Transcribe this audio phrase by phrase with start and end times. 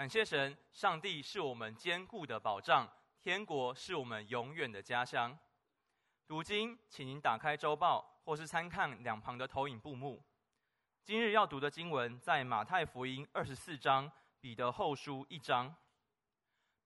[0.00, 5.38] 感谢神，上帝是我们坚固的保障，天国是我们永远的家乡。
[6.26, 10.24] 读经，请您打开周报，或是参看两旁的投影布幕。
[11.04, 14.10] 今日要读的经文在马太福音二十四章，
[14.40, 15.76] 彼得后书一章。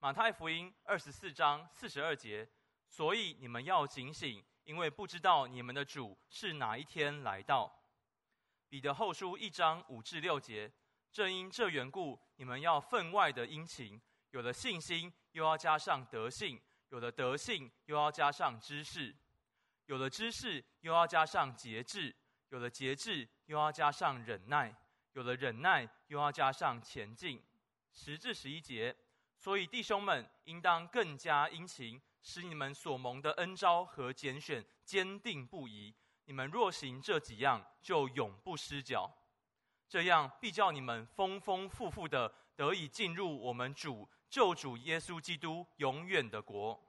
[0.01, 2.49] 马太福音二十四章四十二节，
[2.89, 7.73] 所以你们要警醒，因为不知道你们的主是哪一天来到。
[8.69, 10.73] 彼得后书一章五至六节，
[11.15, 14.03] 正因这缘故，你们要分外的殷勤，
[14.33, 19.15] 有了信心，又要加上德性；有了德性，又要加上知识。
[19.87, 22.13] 有了知识，又要加上节制；
[22.49, 24.75] 有了节制，又要加上忍耐；
[25.13, 27.41] 有了忍耐，又要加上前进。
[27.93, 28.97] 十至十一节，
[29.39, 35.95] 所以弟兄们应当更加殷勤，使你们所蒙的恩召和拣选坚定不移。
[36.25, 39.09] 你们若行这几样，就永不失脚。
[39.95, 46.85] 这样必叫你们丰丰富富的得以进入我们主救主耶稣基督永远的国。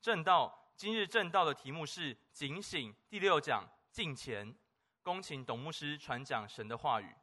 [0.00, 0.72] 正道。
[0.74, 4.56] 今日正道的题目是“警醒”，第六讲“敬虔”。
[5.04, 7.14] 恭请董牧师传讲神的话语。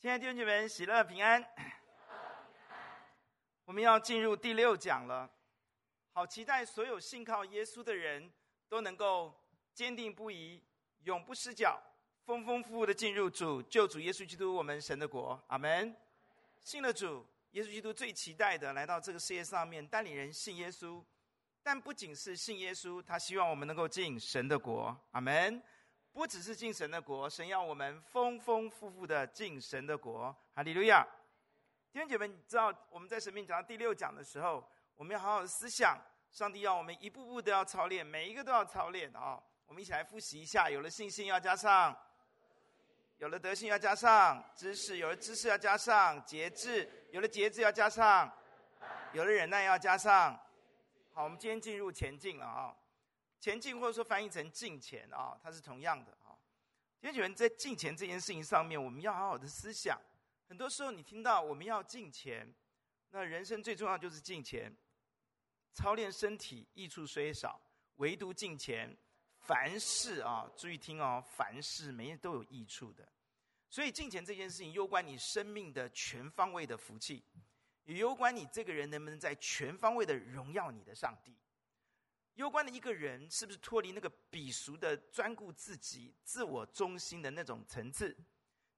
[0.00, 1.75] 亲爱的弟兄姐妹们，喜乐平安。
[3.66, 5.28] 我们要进入第六讲了，
[6.12, 8.32] 好期待所有信靠耶稣的人
[8.68, 9.34] 都能够
[9.74, 10.62] 坚定不移，
[11.02, 11.82] 永不失脚。
[12.24, 15.94] 丰丰富富的进入主救主耶稣基督我们神的国，阿门。
[16.62, 21.02] 信了主耶稣基督最期待的来到这个世界上面带领人信耶稣，
[21.60, 25.60] 但不仅是信耶稣，他希望我们能够进神的国，阿门。
[26.12, 31.04] 不只是进神的国，神要我们丰丰富富的进神的国，哈利路亚。
[31.96, 34.62] 弟兄姐妹，你知道我们在神命讲到第六讲的时候，
[34.96, 35.98] 我们要好好的思想，
[36.30, 39.42] 上帝要我们一步步都要操练，每一个都要操练啊。
[39.64, 41.96] 我们一起来复习一下，有了信心要加上。
[43.16, 48.30] 有了德行要加上知识，有了知识要加上节制，有了节制要加上，
[49.14, 50.38] 有了忍耐要加上。
[51.14, 52.76] 好，我们今天进入前进了啊，
[53.40, 56.36] 前进或者说翻译成进前啊，它是同样的啊。
[57.00, 59.98] 今天姐妹在进前这件事情上面，我们要好好的思想。
[60.48, 62.46] 很多时候你听到我们要进钱，
[63.10, 64.74] 那人生最重要就是进钱，
[65.72, 67.60] 操练身体益处虽少，
[67.96, 68.96] 唯独进钱。
[69.38, 73.08] 凡事啊，注意听哦，凡事每人都有益处的，
[73.70, 77.22] 所以进钱这件事情，攸关你生命的全方位的福气，
[77.84, 81.32] 也攸关你这个人能不能在全方位的荣耀你的上帝，
[82.34, 88.16] 攸关的一个人是不是脱离那个鄙俗的专顾自己、自我中心的那种层次，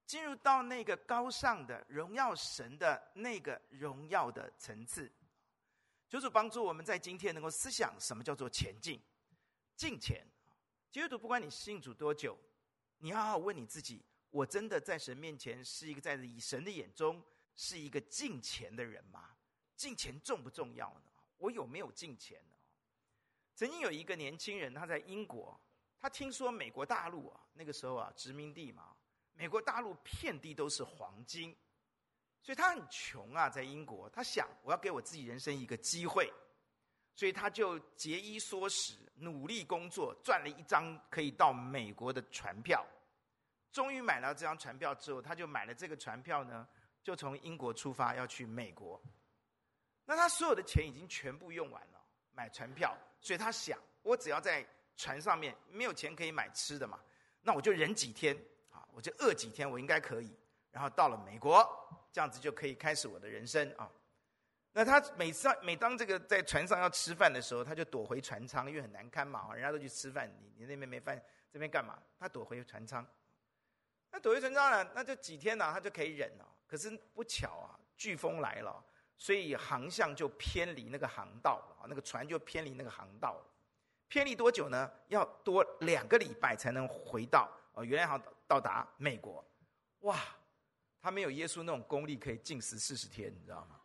[0.08, 5.12] 进入到那个高尚的荣耀神的那个荣耀的层次。
[6.08, 8.98] 求主帮助我们在今天能够思想什么叫做前进、
[9.76, 10.26] 进前。
[10.90, 12.34] 基督徒，不管你信主多久，
[12.96, 17.22] 你要好好问你自己：我真的在神面前是一个在以神的眼中
[17.54, 19.36] 是一个进前的人吗？
[19.76, 21.10] 进前重不重要呢？
[21.36, 22.56] 我有没有进前呢？
[23.54, 25.60] 曾经有一个年轻人，他在英国，
[26.00, 28.96] 他听说美国大陆啊，那个时候啊殖民地嘛，
[29.38, 31.56] 美国大陆遍地都是黄金，
[32.42, 36.28] 所以他很穷啊，在英国，他想我要给我自己人生一个机会。
[37.14, 42.84] 所以他就节衣缩食，努力工作，赚了一张可以到美国的船票。
[43.72, 46.66] 终于买了这张船票之后，他就买了这个船票呢，
[47.02, 49.00] 就从英国出发要去美国。
[50.04, 52.00] 那他所有的钱已经全部用完了，
[52.32, 52.96] 买船票。
[53.20, 54.66] 所以他想，我只要在
[54.96, 57.00] 船上面没有钱可以买吃的嘛，
[57.42, 58.36] 那我就忍几天，
[58.98, 60.36] 我就饿几天，我应该可以。
[60.72, 61.64] 然后到了美国，
[62.10, 63.88] 这样子就可以开始我的人生啊。
[64.72, 71.22] 那他每次每当这个在船上要吃饭的时候，他就躲回船舱，因为很难堪嘛，人家都去吃饭，你你那边没饭，
[71.52, 71.96] 这边干嘛？
[72.18, 73.06] 他躲回船舱。
[74.10, 74.90] 那躲回船舱呢？
[74.96, 76.44] 那就几天呢，他就可以忍了。
[76.66, 78.84] 可是不巧啊，飓风来了，
[79.16, 83.46] 所以航向就偏离那个航道了，那个船就偏离那个航道了。
[84.08, 84.90] 偏离多久呢？
[85.06, 87.48] 要多两个礼拜才能回到
[87.78, 89.44] 哦，原来好到达美国。
[90.00, 90.18] 哇，
[91.00, 93.80] 他没有耶稣那种功力，可以禁食四十天，你知道吗？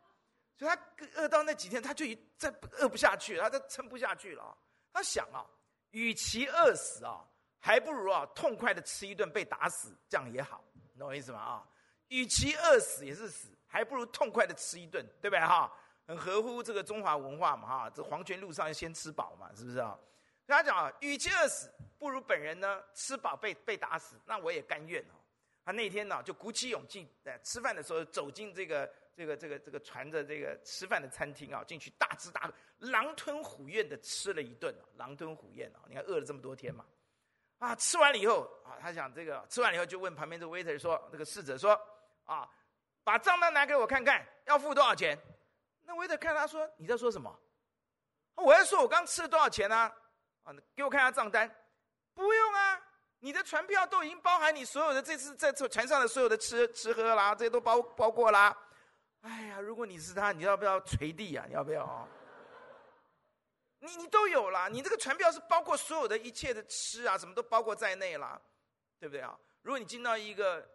[0.57, 2.50] 所以他饿到那几天，他就一再
[2.80, 4.57] 饿不下去，他都撑不下去了。
[4.92, 5.45] 他想啊，
[5.92, 7.24] 与其饿死啊，
[7.60, 10.63] 还不如啊痛快的吃一顿被打死，这样也好，
[10.94, 11.39] 你懂我意思吗？
[11.39, 11.68] 啊，
[12.07, 15.72] 与其饿死也是死，还不如痛快的吃一顿，对不对哈？
[16.07, 19.98] 很合乎这个中华文化嘛哈，这黄泉路上要先吃饱嘛，是不是啊？
[20.55, 25.15] 他讲啊，与其饿死，不如本人呢吃饱被被打死，那我也甘愿哦。
[25.65, 28.91] 他那天呢就鼓起勇气，在吃饭的时候走进这个。
[29.15, 35.85] 这个这个这个传着这个吃饭的餐厅啊，进去大吃大，狼吞虎咽的吃了一顿，狼吞虎咽啊！
[35.88, 36.83] 你看饿了这么多天嘛，
[37.59, 41.79] 啊，吃完了以后啊，他想这个吃完了以后就问旁边这个 waiter 说，这个侍者说
[42.25, 42.50] 啊，
[43.03, 45.15] 把账单拿给我看看，要付多少钱？
[45.83, 47.39] 那 waiter 看他说，你在说什么？
[48.38, 49.75] 我在说我刚吃了多少钱呢？
[49.75, 49.95] 啊？
[50.44, 51.50] 啊，给我看一下账单。
[52.13, 52.80] 不用啊，
[53.19, 58.56] 你的船票都已经包含你所有的这次在船上的所有的吃吃喝啦，这些都包包括啦。
[59.22, 61.45] 哎呀，如果你是他，你要不要捶地啊？
[61.48, 62.07] 你要不要？
[63.80, 68.39] 你你都有啦，你这个船票是包括所有的一切的吃啊，什么都包括在内啦，
[69.00, 69.38] 对不对啊？
[69.62, 70.66] 如果你进到一个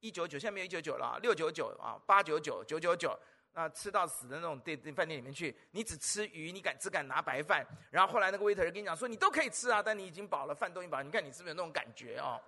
[0.00, 3.18] 一九九，现在没有一九九了，六九九啊，八九九，九九九。
[3.52, 7.66] 啊，吃到死的那种店店饭店里面去，你只吃鱼，你敢只敢拿白饭。
[7.90, 11.04] 然后后来那个 waiter 跟你讲说，你都可以吃啊，但你已经饱了，饭都已经饱了。
[11.04, 12.40] 你看你是不是有那种感觉哦？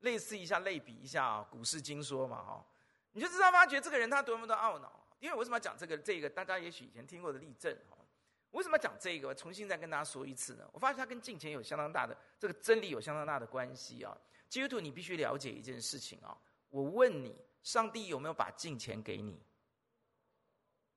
[0.00, 2.66] 类似一下，类比一下啊，古事今说嘛哈，
[3.12, 4.92] 你就知道发觉这个人他多么的懊恼。
[5.20, 6.30] 因为为什么要讲这个这个？
[6.30, 7.96] 大家也许以前听过的例证哈。
[8.52, 9.28] 为什么要讲这个？
[9.28, 10.64] 我重新再跟大家说一次呢？
[10.72, 14.16] 我发现它跟金钱有相当大的这个真理有相当大的关系啊。
[14.48, 16.36] 基督徒，你必须了解一件事情啊。
[16.68, 19.42] 我问你，上帝有没有把金钱给你？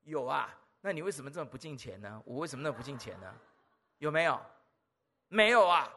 [0.03, 0.49] 有啊，
[0.81, 2.21] 那你为什么这么不敬钱呢？
[2.25, 3.33] 我为什么那么不敬钱呢？
[3.99, 4.39] 有没有？
[5.27, 5.87] 没有啊，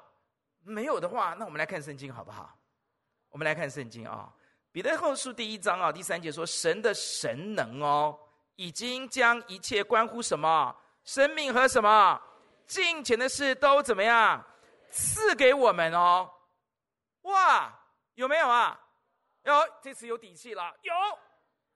[0.61, 2.57] 没有的话，那我们来看圣经好不好？
[3.31, 4.33] 我们来看圣经啊，
[4.71, 8.17] 彼得后书第一章啊，第三节说：“神的神能哦，
[8.57, 12.21] 已经将一切关乎什么生命和什么
[12.67, 14.45] 敬钱的事都怎么样
[14.91, 16.31] 赐给我们哦。”
[17.23, 17.77] 哇，
[18.15, 18.79] 有没有啊？
[19.43, 19.53] 有，
[19.83, 20.73] 这次有底气了。
[20.83, 20.95] 有，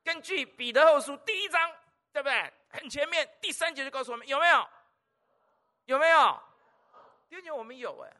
[0.04, 1.72] 根据彼得后书第一章。
[2.18, 2.52] 对不对？
[2.70, 4.68] 很前面第三节就告诉我们有没有？
[5.84, 6.42] 有没有？
[7.28, 8.12] 第二节我们有哎。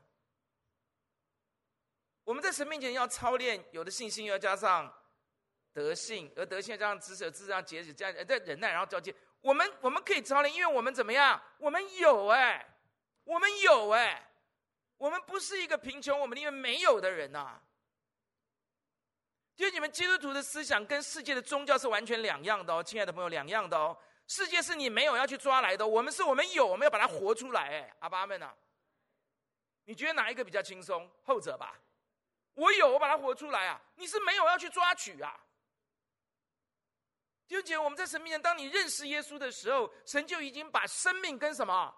[2.23, 4.93] 我们在神面前要操练，有的信心要加上
[5.73, 9.13] 德性，而德性要加上知识，知识要节制，这样再忍耐，然后交接。
[9.41, 11.43] 我们我们可以操练，因为我们怎么样？
[11.59, 12.65] 我们有哎，
[13.25, 14.31] 我们有哎，
[14.97, 17.61] 我们不是一个贫穷，我们因为没有的人呐、
[19.59, 23.97] 因为你们基督徒的思想跟世界的宗教是完全两样的哦，亲爱的朋友，两样的哦。
[24.29, 27.63] 世界是你没有要去抓来的，我们是我们有，我们要把它活出来。
[27.63, 28.55] 哎，阿爸阿们呐，
[29.85, 31.11] 你觉得哪一个比较轻松？
[31.25, 31.75] 后者吧。
[32.55, 33.81] 我有，我把它活出来啊。
[33.97, 35.37] 你是没有要去抓取啊。
[37.49, 41.93] 弟兄姐，我们在神面前，当你认识耶稣的时候，神就已经把生命跟什么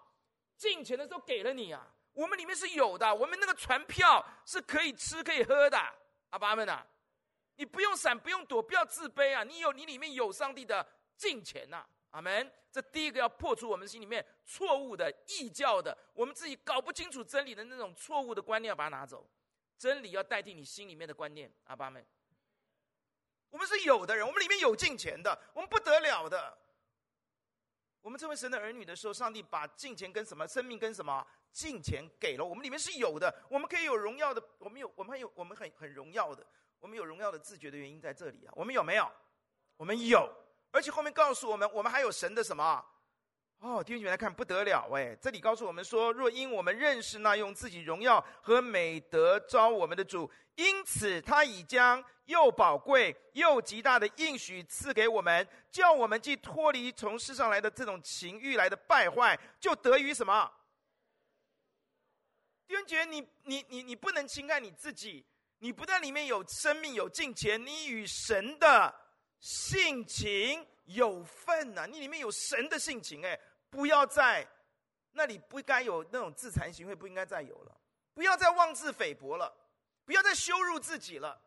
[0.57, 1.85] 金钱的时候给了你啊。
[2.13, 5.77] 我们里面是有的，我们那个船票是可以吃可以喝的，
[6.31, 6.83] 阿爸阿们呐。
[7.61, 9.43] 你不用闪，不用躲，不要自卑啊！
[9.43, 10.83] 你有，你里面有上帝的
[11.15, 12.51] 金钱呐，阿门。
[12.71, 19.29] 这第一个要破除我们心里面错误的异教的，我们自己搞不清楚真理的那种错误的观念，要把它拿走。
[19.77, 22.03] 真理要代替你心里面的观念，阿爸们。
[23.51, 26.57] 我们是有的人，我们里面有金钱的，我们不得了的。
[28.01, 36.43] 我们成为神的儿女的时候，上帝把金钱跟什么生命跟什么金钱给了我们，里面是有的，我们可以有荣耀的，我们有，我们还有，我们很很荣耀的。
[36.81, 38.51] 我们有荣耀的自觉的原因在这里啊！
[38.55, 39.09] 我们有没有？
[39.77, 40.27] 我们有，
[40.71, 42.83] 而且后面告诉我们，我们还有神的什么？
[43.59, 45.15] 哦，弟兄姐妹来看，不得了哎！
[45.21, 60.51] 这里告诉我们说，若因我们认识那用自己荣耀和美德招我们的主，因此他已将又宝贵又极大的应许赐给我们，叫我们既脱离从世上来的这种情欲来的败坏，就得于什么？
[62.67, 65.23] 弟兄姐，你你你你不能轻看你自己。
[65.63, 68.91] 你不但里面有生命有金钱，你与神的
[69.39, 73.39] 性情有份呐、你里面有神的性情，哎，
[73.69, 74.45] 不要再
[75.11, 77.77] 那里不该有那种自惭形秽，不应该再有了。
[78.15, 79.55] 不要再妄自菲薄了，
[80.03, 81.39] 不要再羞辱自己了。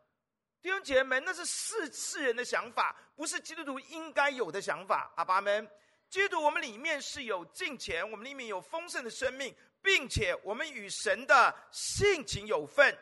[0.61, 5.11] 弟兄姐妹们，那是世世人的想法，不是基督徒应该有的想法。
[5.17, 5.69] 阿爸们，
[6.09, 12.97] 基督我们里面是有金钱，我们里面有丰盛的生命，并且我们与神的性情有份。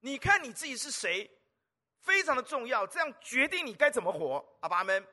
[0.00, 1.30] 你看你自己是谁，
[2.00, 4.42] 非常的重要，这样决定你该怎么活。
[4.60, 5.06] 阿爸们，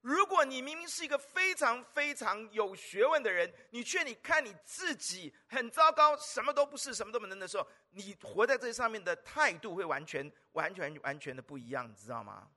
[0.00, 12.48] 如果你明明是一个非常非常有学问的人，你却你看你自己很糟糕，什么都不是，什么都不能的时候，你活在这上面的态度会完全、完全、完全的不一样，你知道吗？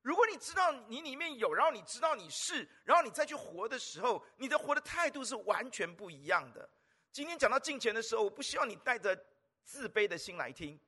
[0.00, 6.66] 如果你知道你里面有，然后你知道你是，然后你再去活的时候，你的活的态度是完全不一样的。
[7.12, 9.14] 今天讲到金钱的时候，我不希望你带着。
[9.64, 10.78] 自卑的心来听，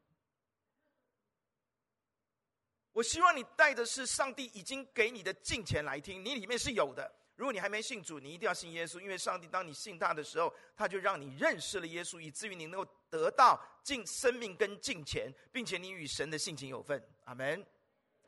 [2.93, 7.11] 我希望你带的是上帝已经给你的金钱来听，你里面是有的。
[7.37, 17.03] 如果你还没信主，你一定要信耶稣，因为上帝当你信他的时候，他就让你认识了耶稣，以至于你能够得到进生命跟金钱，并且你与神的性情有份。
[17.25, 17.65] 阿门。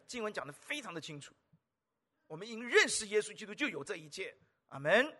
[0.06, 1.34] 经文讲的非常的清楚，
[2.26, 4.34] 我们因认识耶稣基督就有这一切。
[4.68, 5.14] 阿门。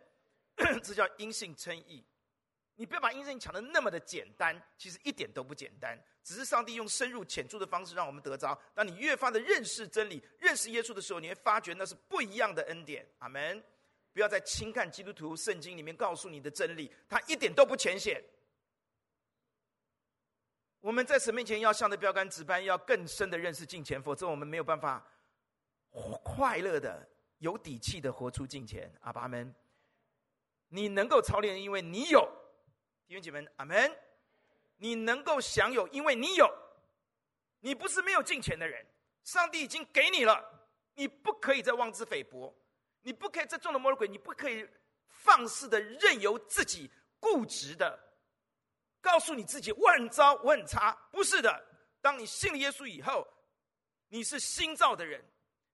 [0.83, 2.05] 这叫因信称义。
[2.77, 5.99] 你不要把因信讲的那么的简单，其实一点都不简单。
[6.23, 8.59] 只是上帝用深入浅出的方式让我们得着。
[8.75, 13.07] 当你越发的认识真理、认识耶稣的时候，你会发觉那是不一样的恩典。
[13.19, 13.63] 阿门。
[14.13, 18.23] 不要再轻看基督徒圣经里面告诉你的真理，它一点都不浅显。
[20.81, 25.05] 我们在神面前要向着标杆值班，要更深的认识金钱，否则我们没有办法
[26.23, 27.05] 快乐的、
[27.39, 28.89] 有底气的活出金钱。
[29.01, 29.53] 阿爸们，
[30.69, 32.25] 你能够操练，因为你有
[33.07, 33.97] 弟兄姐妹，阿门。
[34.77, 36.53] 你能够享有，因为你有。
[37.61, 38.85] 你不是没有敬虔的人，
[39.23, 40.45] 上帝已经给你了，
[40.95, 42.55] 你不可以再妄自菲薄，
[43.03, 44.69] 你不可以再中了魔鬼，你不可以
[45.07, 47.99] 放肆的任由自己固执的。
[49.01, 51.65] 告诉你自己，我很糟，我很差，不是的。
[52.03, 53.27] 当你信了耶稣以后，
[54.09, 55.25] 你是新造的人，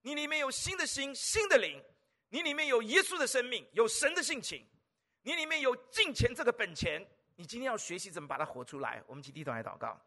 [0.03, 1.83] 你里面有新的心、新的灵，
[2.29, 4.65] 你里面有耶稣的生命，有神的性情，
[5.23, 7.05] 你里面有敬虔这个本钱。
[7.41, 9.03] 你今天要学习怎么把它活出来。
[9.07, 9.99] 我们起低头来祷告，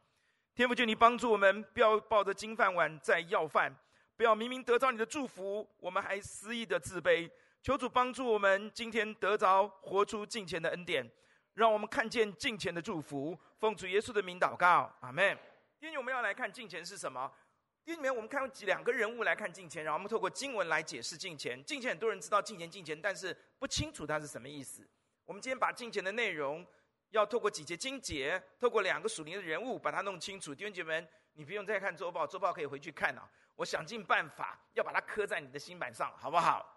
[0.53, 3.75] 天父，求你帮助我们，不要抱着金饭碗在要饭，
[4.15, 7.27] 不要明明得着你的祝福，我们还肆意的自卑。
[7.63, 11.11] 求主帮助我们，今天得着活出敬虔的恩典。
[11.55, 15.35] 让我们看见敬虔的祝福，奉主耶稣的名祷告，阿门。
[15.79, 17.31] 今天我们要来看敬虔是什么？
[17.83, 21.63] 今天我们看几两个人物来看敬虔，然后我们透过经文来解释敬虔。
[21.65, 24.87] 敬虔很多人知道敬虔敬虔，但是不清楚它是什么意思。
[25.25, 26.67] 我们今天把敬虔的内容，
[27.13, 30.53] 要透过几节经节，透过两个属灵的人物，把它弄清楚。
[30.53, 33.29] 弟兄姐妹们，你不用再看周报，周报可以回去看啊。
[33.55, 36.67] 我想尽办法要把它刻在你的心板上，好不好？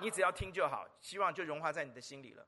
[0.00, 2.44] 你只要听就好，希望就融化在你的心里了。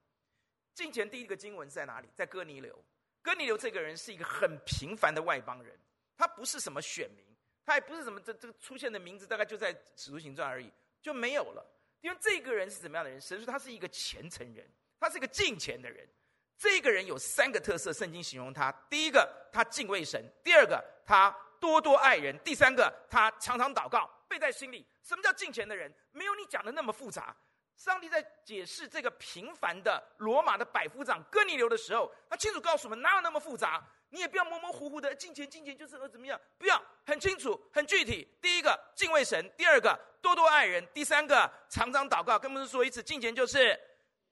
[0.74, 2.08] 敬前第一个经文在哪里？
[2.12, 2.76] 在哥尼流。
[3.22, 5.78] 哥尼流这个人是一个很平凡的外邦人，
[6.16, 7.24] 他不是什么选民，
[7.64, 11.64] 他也不是什么这这个出现的名字，大概就在使徒行传而已，就没有了。
[12.00, 13.20] 因为这个人是怎么样的人？
[13.20, 14.68] 神说他是一个虔诚人，
[14.98, 16.08] 他是一个敬虔的人。
[16.58, 24.84] 这个人有三个特色，圣经形容他：第一个，他敬畏神；第二个，他多多爱人；第三个，他常常祷告，背在心里。
[25.04, 25.92] 什么叫敬虔的人？
[26.10, 27.34] 没有你讲的那么复杂。
[27.76, 33.80] 上帝在解释这个平凡的罗马的百夫长哥尼流的时候，他清楚告诉我们：哪有那么复杂？
[34.10, 36.40] 你也不要模模糊糊的，敬虔敬虔就是呃怎么样？
[36.58, 38.26] 不要很清楚、很具体。
[38.42, 42.36] 第一个敬畏神，第二个多多爱人，第三个常常祷告。
[42.36, 43.78] 跟我们说一次，敬虔就是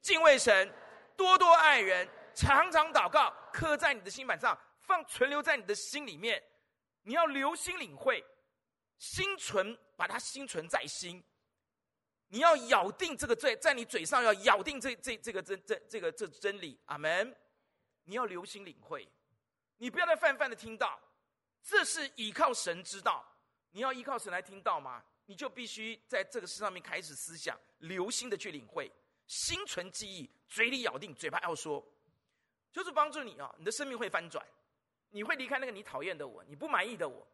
[0.01, 0.73] 敬畏神、
[1.17, 6.43] 多多爱人、常常祷告，刻在你的心板上，放存留在你的心里面。
[7.03, 8.25] 你要留心领会，
[8.99, 11.23] 心存，把它心存在心。
[12.29, 17.35] 你要咬定这个罪，在你嘴上要咬定这这这个真真这个这真理，阿门。
[18.05, 19.09] 你要留心领会，
[19.79, 21.01] 你不要再泛泛的听到，
[21.63, 23.25] 这是依靠神之道。
[23.71, 25.03] 你要依靠神来听到吗？
[25.27, 28.93] 你就必须在这个事上面开始思想，留心的去领会，
[29.27, 31.85] 心存记忆，嘴里咬定，嘴巴要说，
[32.73, 33.55] 就是帮助你啊！
[33.59, 34.45] 你的生命会翻转，
[35.11, 37.27] 你会离开那个你讨厌的我，你不满意的我，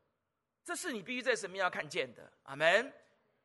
[0.65, 2.93] 这是你必须在神面要看见的，阿门。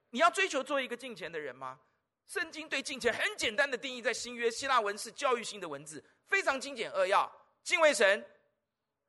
[0.10, 1.80] 你要追求做一个敬虔的人吗？
[2.26, 7.30] 圣经对敬虔很简单的定义，在新约希腊文是教育性的文字，非常精简扼要：
[7.64, 8.26] 敬畏神，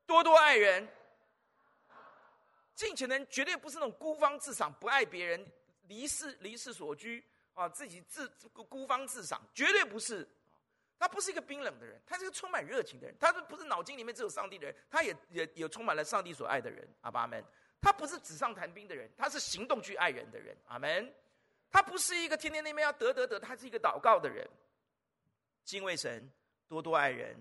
[0.06, 0.88] 多多爱人。
[2.74, 5.44] 敬虔的人绝对不是那种孤芳自赏、不爱别人、
[5.88, 7.24] 离世离世所居
[7.58, 10.26] 啊，自己自孤孤芳自赏，绝对不是。
[10.98, 13.16] 他不是一个冰冷的人，他是一个充满热情的人。
[13.18, 16.88] 他是不是脑筋里面只有上帝的人，他也也也充满了上帝所爱的人。
[17.00, 17.44] 阿爸们。
[17.80, 20.56] 他不是纸上谈兵的人，他是行动去爱人的人。
[20.66, 21.12] 阿门。
[21.70, 24.48] 他不是一个天天那边要得得得，他是一个祷告的人，
[25.64, 26.28] 敬畏神，
[26.66, 27.36] 多多爱人，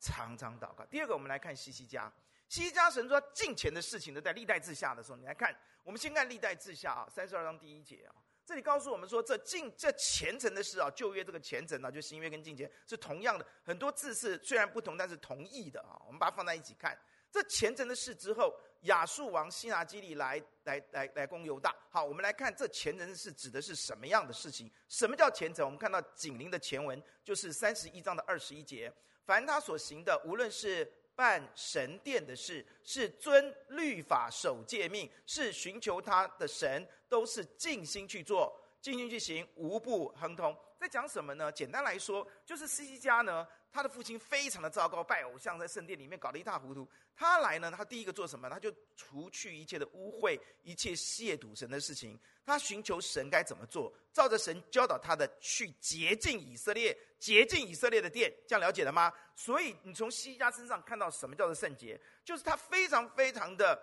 [0.00, 0.84] 常常祷告。
[0.86, 2.10] 第二个，我们来看西西家。
[2.48, 5.54] 西西家神说敬虔的事情呢，在历代志下的时候，你来看。
[5.82, 8.14] 我们先看历代志下啊，三十二章第一节啊，
[8.46, 16.00] 这里告诉我们说，这敬这虔诚的事啊，旧约这个虔诚啊，就新约跟敬虔是同样的，很多字是虽然不同，但是同义的啊。
[16.06, 16.96] 我们把它放在一起看。
[17.32, 21.74] 这虔诚的事之后，亚述王西拿基立来来来来攻犹大。
[21.90, 24.70] 好，我们来看这虔诚的事指的是什么样的事情？
[24.88, 25.64] 什么叫虔诚？
[25.64, 28.90] 我们看到紧邻的前文就是三十一章的二十一节。
[29.24, 40.56] 凡他所行的，无论是办神殿的事，是遵律法守诫命，是寻求他的神，都是尽心去做，尽心去行，无不亨通。
[40.78, 41.50] 在讲什么呢？
[41.50, 43.48] 简单来说，就是西西家呢。
[43.76, 46.88] 他的父亲非常的糟糕，拜偶像，在圣殿里面搞得一塌糊涂。
[47.14, 48.48] 他来呢，他第一个做什么？
[48.48, 52.18] 他就除去一切的污秽，一切亵渎神的事情。
[52.42, 58.32] 他寻求神该怎么做，照着神教导他的去洁净以色列，洁净以色列的殿。
[58.48, 59.12] 这样了解了吗？
[59.34, 63.78] 所以你从西家身上看到什么叫做圣洁，就是他非常非常的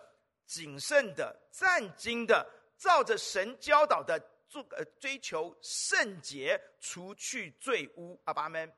[0.47, 4.19] 谨慎的、战兢的，照着神教导的
[4.49, 8.19] 做，呃，追求圣洁，除去罪污。
[8.23, 8.71] 阿爸们，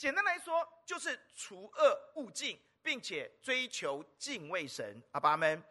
[0.00, 5.02] 简单来说，就是除恶务尽，并且追求敬畏神。
[5.10, 5.62] 阿爸们。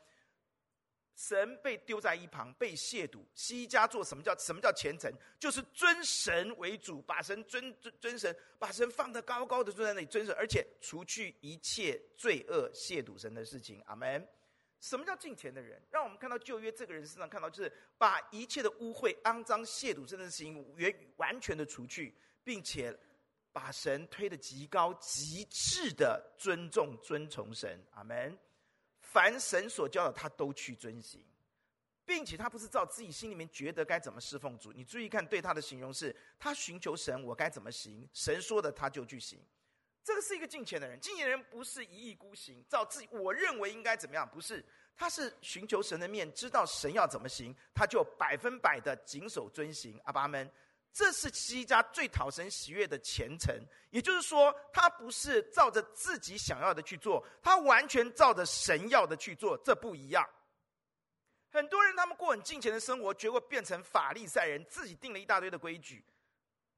[1.15, 3.25] 神被丢在一旁，被亵渎。
[3.33, 5.11] 西家做什么叫什么叫虔诚？
[5.39, 13.81] 就是尊神为主，把神尊尊尊神，把神放得高高的，坐在那里尊神，而且除去一切罪恶、亵渎神的事情。
[13.87, 14.25] 阿门。
[14.79, 15.81] 什么叫敬虔的人？
[15.89, 22.95] 让我们看到旧约这个人身上看到，就是把一切的污秽、肮脏、亵渎神的事情完完全的除去，并且
[23.59, 27.77] 把神推得极高、极致的尊重、尊崇神。
[27.91, 28.39] 阿门。
[29.01, 31.21] 凡神所教的，他都去遵行，
[32.05, 34.71] 并且他不是照自己心里面觉得该怎么侍奉主。
[34.71, 38.07] 你注意看，对他的形容是：他寻求神，我该怎么行？
[38.13, 39.37] 神说的，他就去行。
[40.05, 40.97] 这个是一个敬虔的人。
[41.01, 44.65] 敬虔的人不是一意孤行，照自己我认为应该怎么样，不是。
[44.95, 49.99] 他是寻求神的面，知道神要怎么行，他就百分百的谨守遵行。
[50.05, 50.49] 阿爸们。
[50.91, 53.55] 这是西家最讨神喜悦的虔诚，
[53.91, 60.27] 也就是说，他不是照着自己想要的去做，他完全照着神要的去做，这不一样。
[61.51, 66.03] 很多人他们过很敬虔的生活，结果变成法利赛人，自己定了一大堆的规矩，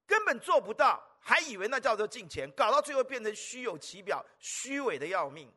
[0.06, 5.52] 根本做不到，还以为那叫做敬虔，搞到最后变成虚有其表，虚伪的要命。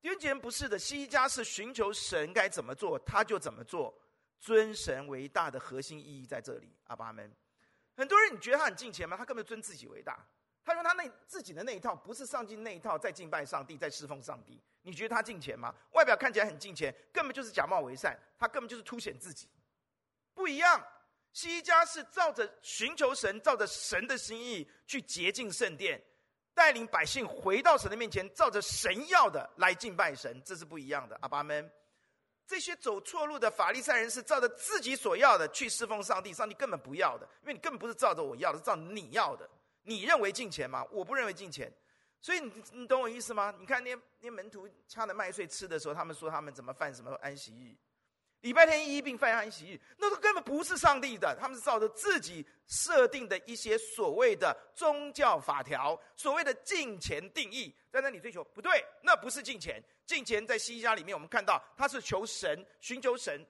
[0.00, 3.94] 弟兄姐妹，不是的，西家是寻求神该怎么做，他就怎么做。
[4.40, 7.30] 尊神为大的核心意义在这里，阿爸们。
[7.96, 9.16] 很多人你觉得他很敬虔吗？
[9.16, 10.24] 他根本尊自己为大，
[10.64, 14.62] 他用他那自己的那一套，不是上帝那一套，在敬拜上帝，在侍奉上帝。
[14.82, 15.74] 你觉得他敬虔吗？
[15.92, 19.48] 外表看起来很敬虔，根本就是假冒为善，他根本就是凸显自己。
[20.32, 20.82] 不一样，
[21.32, 26.00] 西家是照着寻求神，照着神的心意去洁净圣殿，
[26.54, 31.68] 带领百姓回到神的面前，照着神要的来敬拜神，这是不一样的，阿爸们。
[32.48, 39.46] 这些走错路的法利赛人是照着自己所要的去侍奉上帝，上帝根本不要的，因为你根本不是照着我要的，是照你要的。
[39.82, 40.82] 你认为敬虔吗？
[40.90, 41.70] 我不认为敬虔，
[42.22, 43.54] 所以你你懂我意思吗？
[43.58, 47.76] 你看那些那些门徒掐着麦穗吃的时候，他们说他们怎么犯什么安息日？
[48.40, 58.44] 礼拜天一并犯安息日，那都根本不是上帝的，他们是照着自己设定的一些所谓的宗教法条、所谓的敬虔定义，在那里追求。
[58.44, 59.82] 不对，那不是敬虔。
[60.06, 63.44] 敬虔在希西家里面，我们看到他是求神、寻求神，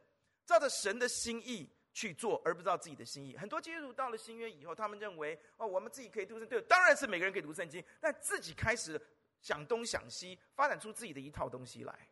[0.46, 3.36] 照着神的心意去做，而不知道自己的心意。
[3.36, 9.00] 很多基督徒到了新约以后，他们认为哦，我们自己可以读圣经，对，当然是每个人可以读圣经，但自己开始
[9.42, 12.08] 想东想西，发展出自己的一套东西来。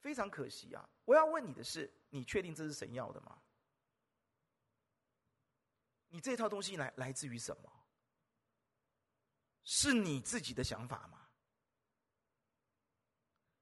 [0.00, 0.88] 非常可惜啊！
[1.04, 3.40] 我要问你的是：你确定这是神要的吗？
[6.08, 7.72] 你这套东西来来自于什么？
[9.64, 11.28] 是你自己的想法吗？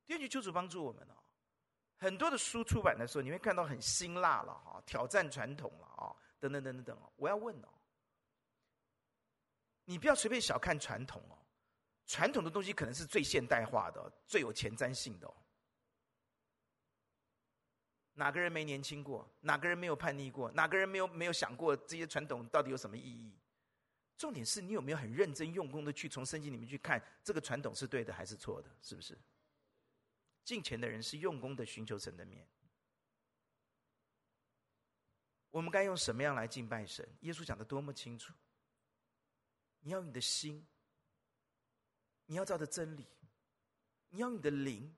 [0.07, 1.15] 天主求主帮助我们哦！
[1.97, 7.13] 很多的书出版的时候，你会看到很辛辣了哈，挑战传统了啊，等等等等等哦。
[7.17, 7.69] 我要问哦，
[9.85, 11.39] 你不要随便小看传统哦，
[12.07, 15.35] 传统的东西可能是最现代化的，最有前瞻性的哦。
[18.19, 19.31] 哪个人没年轻过？
[19.43, 20.51] 哪个人没有叛逆过？
[20.53, 23.39] 哪个人没有没有想过这些传统到底有什么意义？
[24.17, 28.71] 重点是你有没有很认真用功的去从圣经里面去看这个传统是对的还是错的？
[28.81, 29.19] 是不是？
[30.45, 32.49] 敬虔的人是用功的寻求神的面。
[35.51, 37.07] 我们该用什么样来敬拜神？
[37.21, 38.33] 耶稣讲的多么清楚！
[39.81, 40.67] 你要你的心，
[42.25, 43.07] 你要照着真理，
[44.09, 44.97] 你要你的灵，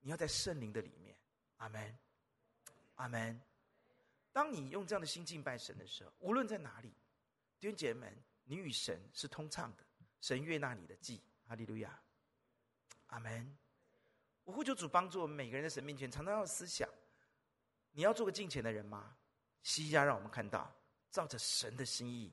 [0.00, 1.16] 你要在圣灵的里面。
[1.56, 1.98] 阿门。
[2.98, 3.40] 阿门。
[4.32, 6.92] 当你用这样的心敬拜神的时候，无论在哪里，
[7.58, 9.84] 弟兄姐妹们，你与神是通畅的，
[10.20, 11.20] 神悦纳你的祭。
[11.44, 11.98] 哈利路亚。
[13.06, 13.56] 阿门。
[14.44, 16.88] 我呼求主帮助我们每个人在神面前，常常要思想：
[17.92, 19.16] 你要做个敬虔的人吗？
[19.62, 20.72] 希西家让我们看到，
[21.10, 22.32] 照着神的心意，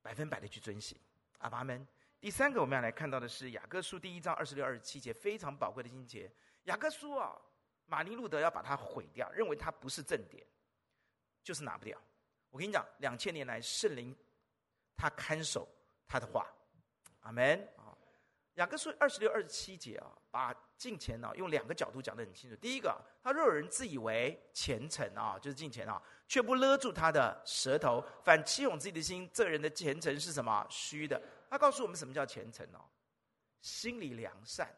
[0.00, 0.98] 百分百的去遵行。
[1.38, 1.86] 阿爸们。
[2.20, 6.32] 第三个我们要来看到的是雅各书第一章二十六、二十七节，非常宝贵的经节。
[6.64, 7.38] 雅各书啊。
[7.94, 10.44] 马丁路德要把它毁掉，认为它不是正典，
[11.44, 11.96] 就是拿不掉。
[12.50, 14.12] 我跟你讲，两千年来圣灵
[14.96, 15.68] 他看守
[16.08, 16.52] 他的话，
[17.20, 17.96] 阿门啊。
[18.54, 22.56] 雅各书二十六、二十七节啊，把敬虔呢用两个角度讲得很清楚。
[22.56, 30.66] 第一个，他若有人自以为虔诚啊，就是敬虔啊，却不勒住他的舌头，反欺哄自己的心，这人的虔诚是什么？
[30.68, 31.22] 虚的。
[31.48, 32.82] 他告诉我们什么叫虔诚哦？
[33.60, 34.68] 心里良善。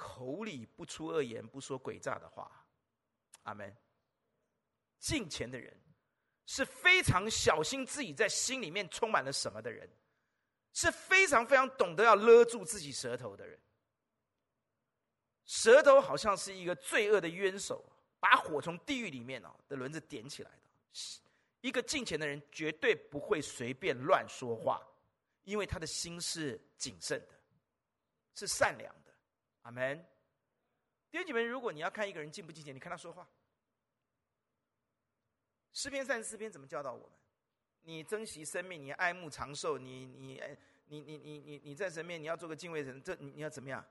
[0.00, 2.50] 口里不出恶言，不说诡诈的话，
[3.42, 3.76] 阿门。
[4.98, 5.78] 敬虔的人
[6.46, 9.86] 是非常小心自己在心里面充满了什么的人，
[10.72, 13.60] 是非常非常懂得要勒住自己舌头的人。
[15.44, 17.84] 舌头好像是一个罪恶的冤手，
[18.18, 20.70] 把火从地狱里面哦的轮子点起来的。
[21.60, 24.80] 一个敬虔的人绝对不会随便乱说话，
[25.44, 27.38] 因为他的心是谨慎的，
[28.34, 28.94] 是善良。
[29.62, 29.98] 阿门。
[31.10, 33.28] 弟兄姐妹，如果你要看一个人敬不敬虔，你看他说话。
[35.72, 37.18] 诗篇三十四篇怎么教导我们？
[37.82, 40.40] 你珍惜生命，你爱慕长寿，你你
[40.86, 43.84] 你你你你你在神面你要做个敬畏人，这你要怎么样？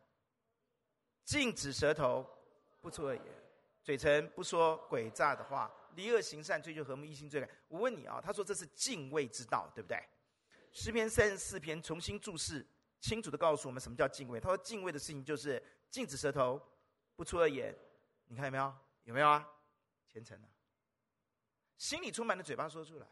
[1.23, 2.25] 禁止舌头，
[2.81, 3.23] 不出恶言，
[3.83, 5.73] 嘴唇不说诡诈的话。
[5.95, 7.49] 离恶行善，追求和睦，一心追赶。
[7.67, 10.01] 我问你啊，他说这是敬畏之道，对不对？
[10.71, 12.65] 诗篇三十四篇重新注释，
[12.99, 14.39] 清楚的告诉我们什么叫敬畏。
[14.39, 16.61] 他说敬畏的事情就是禁止舌头，
[17.15, 17.75] 不出恶言。
[18.25, 18.73] 你看有没有？
[19.03, 19.47] 有没有啊？
[20.07, 20.47] 虔诚啊，
[21.77, 23.07] 心里充满了，嘴巴说出来。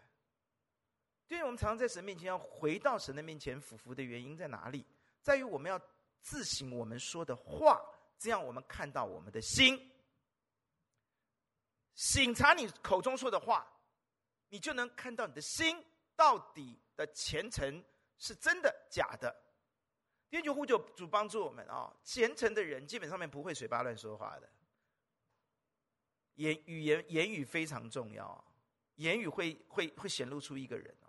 [1.28, 4.86] 对于我们常常在神面前要回到神的面前俯伏的原因在哪里？
[5.22, 5.80] 在于我们要
[6.22, 7.82] 自省我们说的话，
[8.18, 9.92] 这样我们看到我们的心。
[11.96, 13.68] 省察你口中说的话，
[14.50, 15.84] 你就能看到你的心
[16.16, 17.84] 到底的虔诚
[18.18, 19.36] 是真的假的。
[20.30, 21.94] 天主呼救主帮助我们啊！
[22.04, 24.50] 虔诚的人基本上面不会嘴巴乱说话的。
[26.36, 28.46] 言语言言语非常重要，
[28.96, 31.08] 言语会会会显露出一个人哦。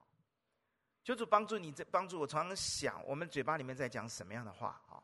[1.03, 5.03] 求主帮助你，这帮助我常常想，我们嘴巴里面在讲什么样的话啊？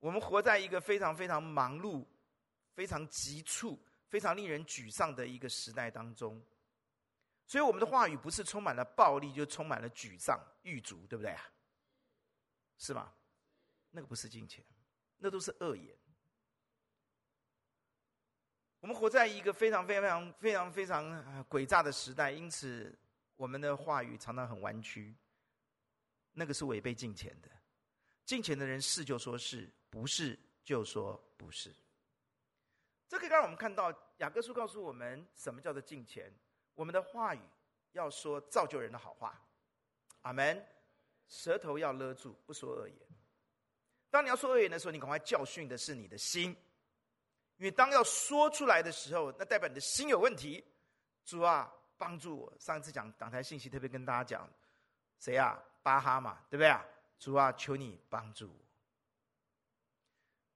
[0.00, 2.04] 我们活在一个非常非常忙碌、
[2.74, 3.78] 非常急促。
[4.08, 6.40] 非常令人沮丧的一个时代当中，
[7.44, 11.42] 所以我们的话语不是充满了暴力，就充满了沮丧、郁卒，对不对啊？
[12.78, 13.12] 是吗？
[13.90, 14.62] 那个不是敬虔，
[15.16, 15.96] 那都是恶言。
[18.80, 22.96] 我们活在一个非常非常非常非常诡诈的时代，因此
[23.36, 25.16] 我们的话语常常很弯曲，
[26.32, 27.50] 那个是违背敬虔的。
[28.24, 31.74] 敬虔的人是就说是，不是就说不是。
[33.08, 36.30] 这可以让我们看到雅各书告诉我们什么叫做敬虔。
[36.74, 37.40] 我们的话语
[37.92, 39.40] 要说造就人的好话，
[40.20, 40.62] 阿门。
[41.28, 42.96] 舌头要勒住，不说恶言。
[44.10, 46.56] 当你要说恶言的时候，你赶快教训的是你的心，
[47.56, 50.64] 因为当要说出来的时候，那代表你的心有问题。
[51.24, 52.52] 主啊，帮助我！
[52.60, 54.48] 上一次讲挡台信息，特别跟大家讲，
[55.18, 55.60] 谁啊？
[55.82, 56.84] 巴哈嘛，对不对啊？
[57.18, 58.66] 主啊，求你帮助我。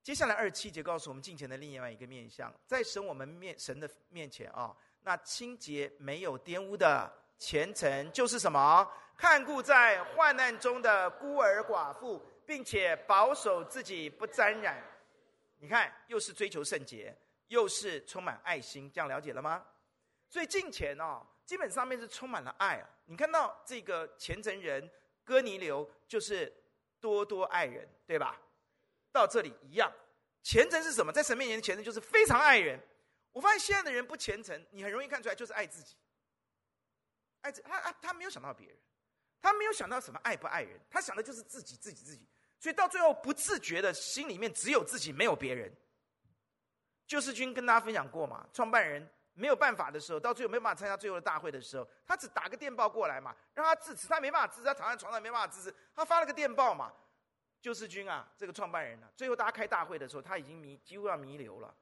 [0.02, 8.90] 接下来二十七节告诉我们敬虔的另外一个面向，在神我们面神的面前啊，那清洁没有玷污的虔诚就是什么？
[9.20, 14.82] 看顾在患难中的孤儿寡妇，并且保守自己不沾染。
[15.58, 17.14] 你看，又是追求圣洁，
[17.48, 19.62] 又是充满爱心，这样了解了吗？
[20.26, 22.88] 所以近前哦，基本上面是充满了爱啊。
[23.04, 24.90] 你看到这个虔诚人
[25.22, 26.50] 哥尼流，就是
[26.98, 28.40] 多多爱人，对吧？
[29.12, 29.92] 到这里一样，
[30.42, 31.12] 虔诚是什么？
[31.12, 32.80] 在神面前的虔诚就是非常爱人。
[33.32, 35.94] 我发现现在的人不虔诚，你很容易看出来就是爱自己。
[37.42, 38.76] 爱自他他他没有想到别人，
[39.40, 42.26] 他没有想到什么爱不爱人，他想的就是自己自己自己。
[42.58, 45.74] 所以到最后不自觉的心里面只有自己，没有别人。
[47.06, 56.92] 救世军跟大家分享过嘛，创办人没有办法的时候，到最后没办法参加最后的大会的时候，他只打个电报过来嘛，让他支持，他没办法支持，他躺在床上没办法支持，他发了个电报嘛。
[57.62, 61.74] 救世军啊，这个创办人啊，最后大家开大会的时候，他已经迷，几乎要弥留了。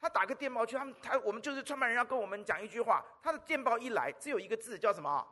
[0.00, 5.26] 他打个电报去，他们他我们就是创办人要跟我们讲一句话，他的电报一来，只有一个字叫什么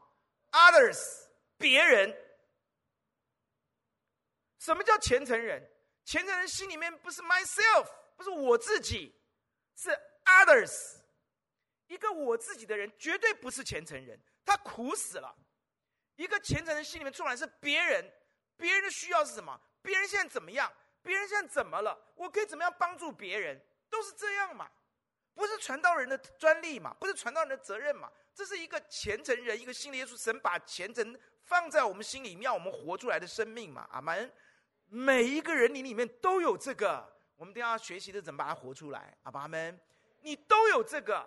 [0.53, 1.28] ？Others，
[1.59, 2.17] 别人。
[4.59, 5.63] 什么叫虔诚人？
[6.05, 9.15] 虔诚人心里面不是 myself，不是我自己，
[9.77, 9.91] 是
[10.25, 10.97] others。
[11.87, 15.35] 一个我自己的人绝对不是虔诚人，他苦死了。
[16.17, 18.05] 一个虔诚人心里面充满是别人，
[18.57, 19.59] 别人的需要是什么？
[19.81, 20.71] 别人现在怎么样？
[21.03, 21.99] 别人现在怎么了？
[22.15, 23.59] 我可以怎么样帮助别人？
[23.89, 24.71] 都是这样嘛？
[25.35, 26.93] 不是传道人的专利嘛？
[26.95, 28.13] 不是传道人的责任嘛？
[28.35, 33.89] 这是一个虔诚人，一个信耶稣神把虔诚放在我们心里面，我们活出来的生命嘛？
[33.91, 34.31] 阿门。
[34.91, 39.17] 每一个人你里面都有这个，我们都要学习的怎么把它活出来。
[39.23, 39.81] 阿门。
[40.21, 41.27] 你都有这个，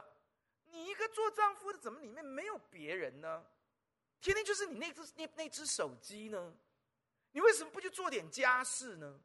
[0.65, 3.43] 你一个做丈夫的怎么里面没有别人呢？
[4.19, 6.53] 天天就是你那只那那只手机呢？
[7.31, 9.19] 你为什么不去做点家事呢？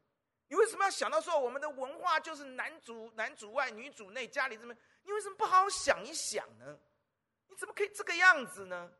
[0.47, 4.73] 你为什么要想到说我们的文化就是男主男主外女主内，家里这么？
[5.03, 6.79] 你为什么不好好想一想呢？
[7.47, 8.91] 你怎么可以这个样子呢？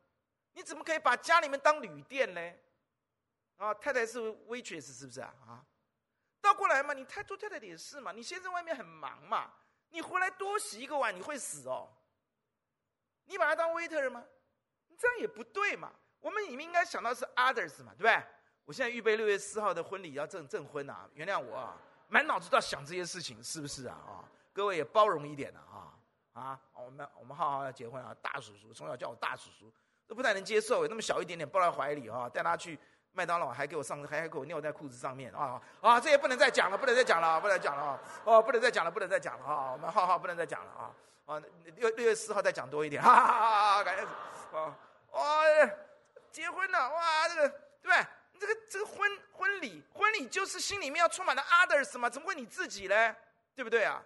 [0.58, 2.52] 你怎么可以把家里面当旅店呢？
[3.58, 4.18] 啊，太太是
[4.48, 5.32] waitress 是不是啊？
[5.46, 5.64] 啊，
[6.40, 8.10] 倒过来嘛，你太做太太的也是嘛。
[8.10, 9.52] 你先生外面很忙嘛，
[9.90, 11.88] 你回来多洗一个碗，你会死哦。
[13.26, 14.24] 你把他当 waiter 吗？
[14.88, 15.92] 你这样也不对嘛。
[16.18, 18.20] 我们你们应该想到是 others 嘛，对不对？
[18.64, 23.94] 我现在预备六月四号的婚礼要证证婚啊，原谅我啊，满脑子都要想这些事情，是不是啊？
[23.94, 25.94] 啊，各位也包容一点了啊
[26.32, 26.60] 啊！
[26.72, 29.72] 我们我们浩浩要结婚啊，大叔叔从小叫我大叔叔，
[30.08, 32.78] 都不太能接受，那么小一点点抱在怀里啊，带他去
[33.12, 36.00] 麦当劳还给我上还还给我尿在裤子上面啊啊！
[36.00, 38.00] 这也不能再讲了，不能再讲了，不能再讲了！
[38.24, 39.72] 哦，不能再讲了，不能再讲了啊！
[39.72, 40.90] 我们浩浩不能再讲了啊！
[41.26, 41.42] 啊，
[41.76, 43.84] 六六月四号再讲多一点，哈哈哈哈哈！
[43.84, 44.02] 感谢
[44.56, 44.74] 啊！
[45.10, 45.20] 哇，
[46.32, 48.06] 结婚了哇，这个对不对？
[48.40, 53.14] 这个这个婚婚礼婚礼就是心里面要充满了 others 嘛，怎么会你自己嘞？
[53.54, 54.00] 对不对啊？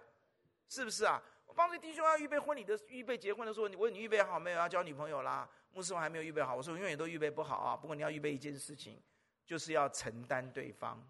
[0.67, 1.21] 是不是啊？
[1.55, 4.57] 帮助弟兄要预备婚礼的预备结婚的时候，你问你预备好没有？
[4.57, 5.49] 要交女朋友啦？
[5.71, 6.55] 牧师我还没有预备好。
[6.55, 7.75] 我说永远都预备不好啊。
[7.75, 9.01] 不过你要预备一件事情，
[9.45, 11.01] 就是要承担对方，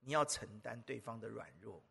[0.00, 1.82] 你要承担对方的软弱，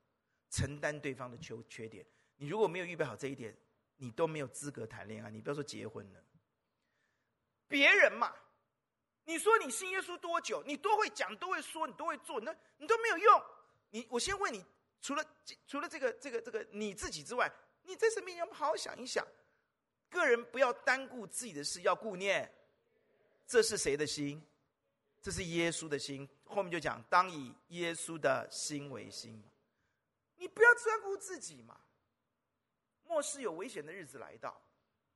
[0.50, 2.06] 承担对方的缺缺点。
[2.38, 3.56] 你如果没有预备好这一点，
[3.98, 5.30] 你都没有资格谈恋爱。
[5.30, 6.24] 你不要说结婚了，
[7.68, 8.34] 别人嘛，
[9.26, 10.64] 你说你信耶稣多久？
[10.66, 13.44] 你都会讲，都会说，你都会做，那你都没有用。
[13.90, 14.66] 你我先问你。
[15.02, 15.26] 除了
[15.68, 17.52] 除了这个这个这个你自己之外，
[17.84, 19.26] 你在生命中好好想一想，
[20.10, 22.50] 个人不要单顾自己的事，要顾念。
[23.48, 24.42] 这是谁的心？
[25.22, 26.30] 这是耶稣的心。
[26.46, 29.44] 后面就讲，当以耶稣的心为心。
[30.36, 31.80] 你不要专顾自己嘛。
[33.04, 34.62] 末世有危险的日子来到，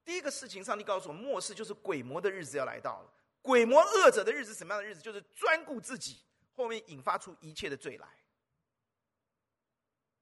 [0.04, 3.14] 第一个事情，上帝告诉我，末世就是鬼魔的日子要来到了。
[3.42, 5.02] 鬼魔恶者的日子，什么样的日子？
[5.02, 6.20] 就是专顾自己，
[6.56, 8.08] 后面引发出一切的罪来。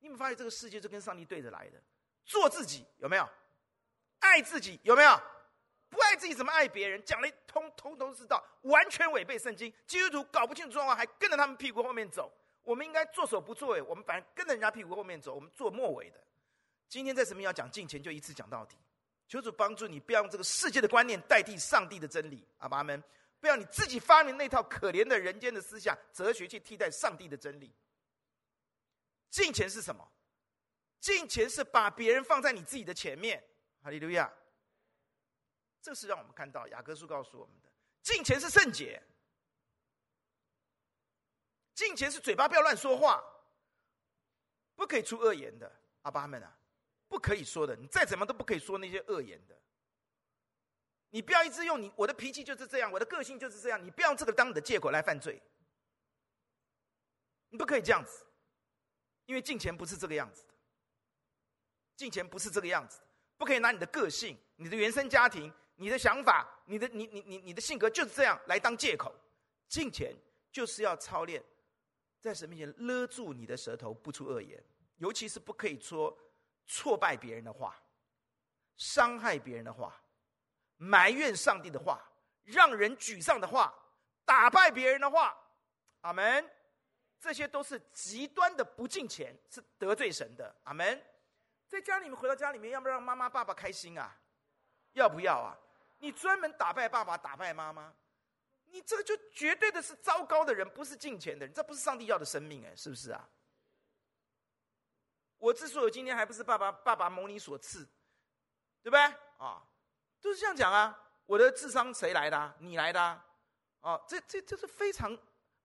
[0.04, 1.82] 你们发现这个世界是跟上帝对着来的，
[2.26, 3.28] 做自己有没有？
[4.20, 5.20] 爱自己有没有？
[5.90, 7.02] 不爱自己怎么爱别人？
[7.06, 9.72] 讲了通，通通知道，完全违背圣经。
[9.86, 12.32] 基督徒搞不清楚状况，还跟着他们屁股后面走。
[12.64, 16.22] 我们应该做首不作尾，我们反正跟着人家屁股后面走，我们做末尾的。
[16.90, 18.78] 今天在什么要讲敬虔，就一次讲到底。
[19.28, 22.46] 求主帮助你，不要用这个世界的观念代替上帝的真理。
[22.58, 23.02] 阿爸们，
[23.40, 27.72] 不要你自己发明那套可怜的人间的思想哲学去替代上帝的真理。
[29.34, 30.08] 敬虔是什么？
[31.00, 33.44] 敬虔是把别人放在你自己的前面。
[33.82, 34.32] 哈利路亚！
[35.82, 37.70] 这是让我们看到雅各书告诉我们的。
[38.04, 39.02] 敬虔是圣洁。
[41.74, 43.24] 敬虔是嘴巴不要乱说话，
[44.76, 45.70] 不可以出恶言的。
[46.04, 46.56] 阿爸们啊，
[47.08, 49.60] 不可以说的，你再怎么都不可以说那些恶言的。
[51.10, 55.42] 你不要一直用你我的脾气就是这样，我的个性就是这样，你不要用这个当你的借口来犯罪。
[57.50, 58.24] 你不可以这样子。
[59.26, 60.54] 因为金钱不是这个样子的，
[61.96, 63.06] 金钱不是这个样子的，
[63.38, 69.14] 不可以拿你的个性、你的原生家庭、你的想法、你的你你你你的性格就是这样来当借口。
[69.68, 70.16] 金钱
[70.52, 71.44] 就是要操练，
[72.20, 74.64] 在神面前勒住你的舌头，不出恶言，
[74.98, 76.16] 尤其是不可以说
[76.68, 77.82] 挫败别人的话、
[78.76, 80.00] 伤害别人的话、
[80.78, 82.04] 埋怨上帝的话、
[82.44, 83.74] 让人沮丧的话、
[84.26, 85.36] 打败别人的话。
[86.02, 86.48] 阿门。
[87.24, 90.54] 这些都是极端的不敬虔，是得罪神的。
[90.66, 91.02] 阿门。
[91.70, 94.14] 在家里面，回到家里面，要不要让妈妈、爸爸开心啊？
[94.92, 95.58] 要不要啊？
[96.00, 97.94] 你专门打败爸爸、打败妈妈，
[98.66, 103.30] 你这个就绝对的是糟糕的人，不是敬虔的人，这不是上帝要的生命，哎，是不是啊？
[105.38, 107.86] 我之所以今天还不是爸爸，爸爸蒙你所赐，
[108.82, 109.00] 对不对？
[109.38, 109.66] 啊，
[110.20, 111.00] 都是这样讲啊。
[111.26, 112.56] 我的智商谁来的？
[112.60, 113.26] 你来的啊？
[113.80, 115.18] 啊，这这这是非常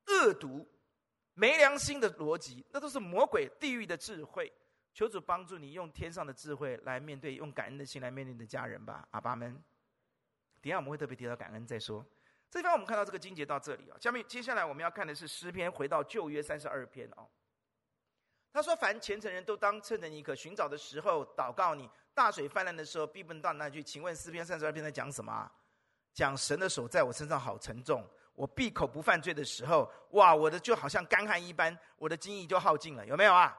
[0.07, 0.65] 恶毒。
[1.39, 4.53] 没良心的逻辑，那都是魔鬼地狱的智慧。
[4.93, 9.53] 求主帮助你用天上的智慧来面对，用感恩的心来面对你的家人吧，阿爸们。
[10.61, 12.05] 等下我们会特别提到感恩再说。
[12.51, 17.29] 这地方我们看到这个经节到这里啊，下面接下来我们要看的是诗篇，回到旧约三十二篇哦。
[18.53, 25.49] 他说：“凡虔诚人都当趁着你可寻找的时候祷告你，大水泛滥的时候必不能到那去。”请问诗篇三十二篇在讲什么？
[26.13, 28.05] 讲神的手在我身上好沉重。
[28.39, 33.59] 我闭口不犯罪的时候，哇，我的就好像干旱一般，我的精液就耗尽了，有没有啊？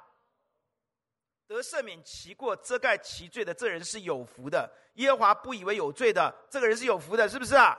[1.48, 4.72] 得赦免其过、遮盖其罪的这人是有福的。
[4.94, 7.78] 耶和华不以为有罪的这个人是有福的，是不是啊？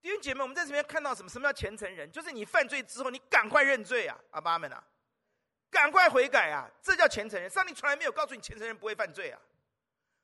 [0.00, 1.28] 弟兄姐妹，我们在这边看到什么？
[1.28, 2.08] 什么叫虔诚人？
[2.12, 4.16] 就是你犯罪之后，你赶快认罪啊！
[4.30, 4.80] 阿爸们啊，
[5.70, 6.70] 赶快悔改啊！
[6.80, 7.50] 这叫虔诚人。
[7.50, 9.40] 上帝从来没有告诉你，虔诚人不会犯罪啊。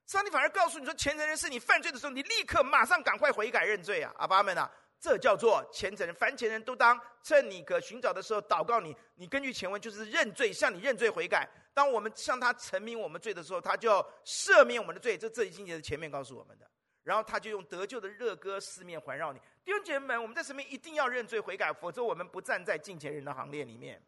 [0.07, 4.13] 上帝反而告诉你说，虔诚人是你犯罪的时候，你立刻马上赶快悔改认罪啊！
[4.19, 6.15] 阿爸们啊，这叫做虔诚人。
[6.15, 8.97] 凡虔人都当趁你可寻找的时候祷告你。
[9.17, 11.49] 你根据前文就是认罪，向你认罪悔改。
[11.75, 15.19] 当我们向他陈明我们罪的时候，他就赦免我们的罪。
[15.19, 16.71] 这这一经节的前面告诉我们的。
[17.03, 19.41] 然后他就用得救的热歌四面环绕你。
[19.65, 24.01] 弟兄姐妹们，我们在神面前一定要认罪悔改，否则我们不站在敬虔人的行列里面。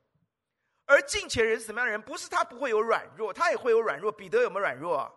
[0.86, 2.00] 而敬虔人是什么样的人？
[2.00, 4.12] 不是他不会有软弱，他也会有软弱。
[4.12, 5.12] 彼得有没有软弱？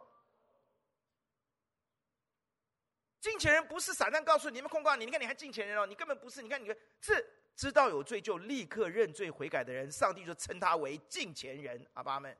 [3.22, 6.42] 敬虔人不是撒旦告诉你，们控告你，你看你还敬虔人哦，你根本不是。
[6.42, 6.68] 你看你
[7.00, 7.24] 是
[7.56, 11.88] 知道有罪就立刻认罪悔改的人，上帝就称他为敬虔人。
[11.94, 12.36] 阿爸们，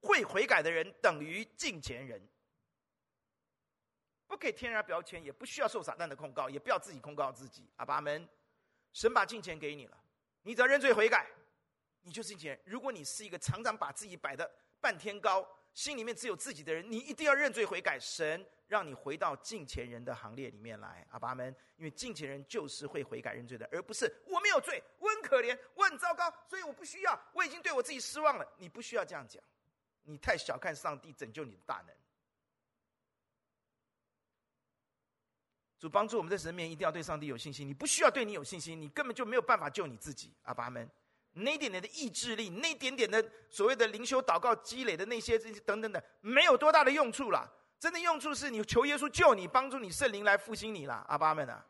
[0.00, 2.20] 会悔改的人等于敬虔人，
[4.26, 7.70] 不可以添加标签，也不需要受撒旦的控告，也不要自己控告自己。
[7.76, 8.28] 阿爸们，
[8.92, 9.96] 神把敬虔给你了，
[10.42, 11.30] 你只要认罪悔改，
[12.00, 12.60] 你就是敬虔人。
[12.64, 18.46] 如果你是一个常常把自己摆的半天高，心里面只有自己的人，你一定要认罪悔改，神。
[18.68, 28.52] 让你回到敬虔人的行列里面来，阿爸们，因为敬虔人就是会悔改认罪的，而不是我没有罪，我很可怜，我很糟糕，所以我不需要，我已经对我自己失望了。
[28.56, 29.44] 你不需要这样讲，
[30.04, 31.94] 你太小看上帝拯救你的大能。
[35.78, 40.90] 主帮助我们在神面前一定要对上帝有信心，你不需要对你有信心，你根本就没有办法救你自己，阿爸们。
[41.32, 47.50] 那一点点的意志力，那一点点的所谓的灵修祷告积累的那些这些等等的，没有多大的用处了。
[47.78, 51.66] 真的用处是你求耶稣救你，帮助你圣灵来复兴你啦，阿爸们啊！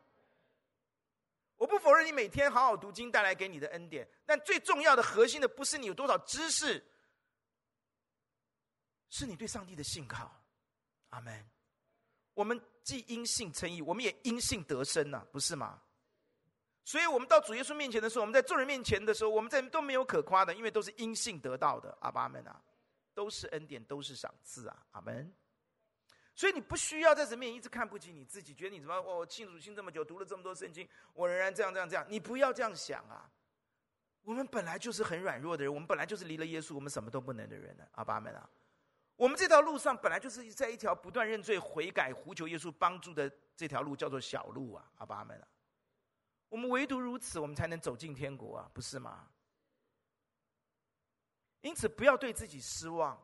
[1.55, 6.83] 我不否认你每天好好读经带来给你的恩典，但最重要的核心的不是你有多少知识，
[9.09, 10.29] 是你对上帝的信靠，
[11.09, 11.49] 阿门。
[12.33, 15.81] 我们既因信称义，我们也因信得生呐，不是吗？
[16.85, 22.61] 所以，我们到主耶稣面前的时候，我们在众人面前的时候，我们在都没有可夸的，因为都是因信得到的，阿爸们啊，
[23.13, 25.33] 都是恩典，都是赏赐啊，阿门。
[26.35, 32.05] 所以你不需要在神面前一直看不起你自己，觉得你怎么我信主信这么久，读了这么多圣经，我仍然这样这样这样。
[32.09, 33.29] 你不要这样想啊！
[34.23, 37.85] 我们本来就是很软弱的人，我们本来就是离了耶稣，我们什么都不能的人呢。
[37.91, 38.49] 阿爸们啊！
[39.15, 44.91] 我们这条路上本来就是在一条不断认罪悔改、呼求耶稣帮助的这条路，叫做小路啊！
[44.97, 45.47] 阿爸们啊！
[46.53, 48.69] 我们唯独如此，我们才能走进天国啊！
[48.75, 49.27] 不是吗？
[51.61, 53.19] 因此，不要对自己失望，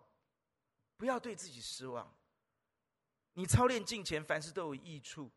[0.97, 2.11] 不要对自己失望。
[3.33, 5.29] 你操练敬虔，凡事都有益处。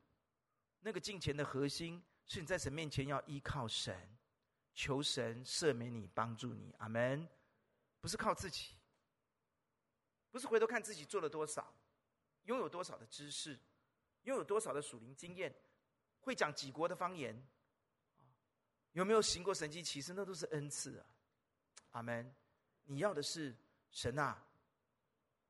[0.80, 4.16] 那个敬虔的核心是你在神面前要依靠神，
[4.72, 6.74] 求神赦免你，帮助你。
[6.78, 7.28] 阿门。
[8.00, 8.74] 不是靠自己，
[10.30, 11.74] 不是回头看自己做了多少，
[12.44, 13.60] 拥有多少的知识，
[14.22, 15.54] 拥有多少的属灵经验，
[16.20, 17.46] 会讲几国的方言，
[18.92, 21.06] 有没有行过神迹奇事，那都是恩赐啊。
[21.92, 22.34] 阿门。
[22.84, 23.54] 你要的是
[23.90, 24.44] 神啊，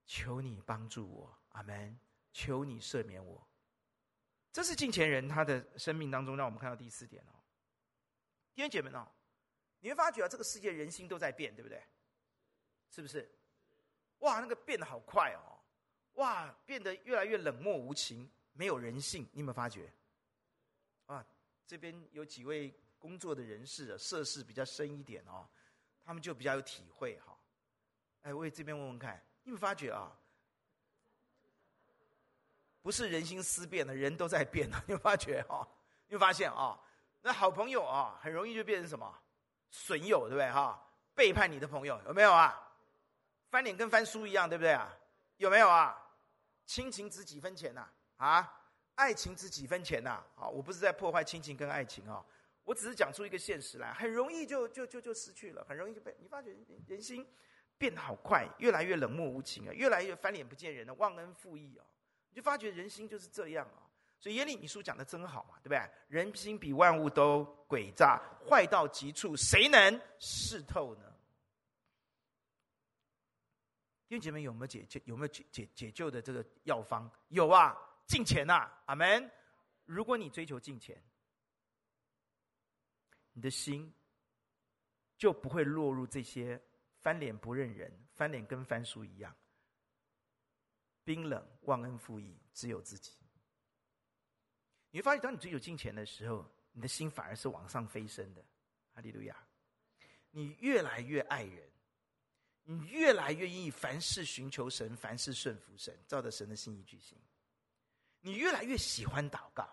[0.07, 1.39] 求你帮助我。
[1.51, 1.99] 阿门。
[2.35, 3.47] 求你赦免我，
[4.51, 7.37] 这是敬虔人他的生命当中，让我们看到第四点哦。
[8.55, 9.07] 弟兄姐妹哦，
[9.81, 11.83] 你会发觉啊，这个世界人心都在变，对不对？
[12.89, 13.31] 是不是？
[14.21, 15.61] 哇，那个变得好快哦！
[16.15, 19.29] 哇，变得越来越冷漠无情，没有人性。
[19.33, 19.93] 你有没有发觉？
[21.05, 21.23] 啊，
[21.67, 25.45] 这边有几位工作的人士啊，涉世比较深一点哦，
[26.05, 27.37] 他们就比较有体会哈。
[28.23, 30.17] 哎，我也这边问问看，你有没有发觉啊？
[32.81, 34.81] 不是人心思变的，人都在变的。
[34.87, 35.67] 你有发觉哈？
[36.07, 36.79] 你有发现啊？
[37.23, 39.13] 那好朋友啊，很容易就变成什么
[39.69, 40.81] 损友，对不对哈？
[41.13, 42.57] 背叛你的朋友有没有啊？
[43.51, 44.97] 翻脸跟翻书一样，对不对啊？
[45.39, 45.99] 有没有啊？
[46.65, 47.89] 亲情值几分钱呐？
[48.19, 48.61] 啊？
[48.95, 50.23] 爱情值几分钱呐？
[50.37, 50.47] 啊？
[50.47, 52.25] 我不是在破坏亲情跟爱情啊，
[52.65, 56.55] 我只是讲出一个现实来，很容易就就就就失去了，很容易就被你发觉
[56.87, 57.27] 人心
[57.77, 61.85] 变得好快，越来越冷漠无情啊，越来越翻脸不见人了，忘恩负义啊。
[62.31, 63.83] 你就发觉人心就是这样啊，
[64.19, 65.91] 所以耶利米书讲的真好嘛，对不对？
[66.09, 71.13] 人心比万物都诡诈，坏到极处，谁能识透呢？
[74.09, 75.01] 弟兄姐妹有没有解救？
[75.05, 77.11] 有没有解解解救的这个药方？
[77.29, 79.31] 有啊，敬虔呐，阿门。
[79.85, 81.03] 如果你追求敬虔，
[83.33, 83.93] 你的心
[85.17, 86.61] 就不会落入这些
[86.97, 89.35] 翻脸不认人、翻脸跟翻书一样。
[91.05, 93.13] 冰冷、忘恩负义，只有自己。
[94.91, 98.45] 你会发现，当你追求金钱的时候，你的心反而是往上飞升的。
[98.93, 99.37] 哈利路亚！
[100.31, 101.71] 你越来越爱人，
[102.63, 107.19] 你越来越愿意凡事寻求神，凡事顺服神，照着神的心意去行。
[108.21, 109.69] 你越来越喜欢祷告，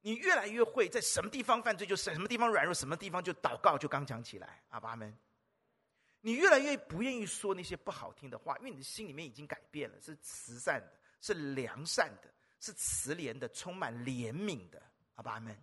[0.00, 4.62] 你越来越会在什么地方犯罪就什么地方软弱，什么地方就祷告就刚强起来。
[4.68, 5.16] 阿爸们。
[6.20, 14.82] 你越来越不愿意说那些不好听的话，因为你的心里面已经改变了，是慈善的，是良善的，是慈怜的，充满怜悯的。
[15.14, 15.56] 好吧，阿们。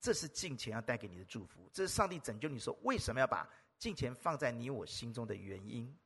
[0.00, 5.96] 这是敬钱要带给你的祝福，这是上帝拯救你说为什么要把敬钱放在你我心中的原因。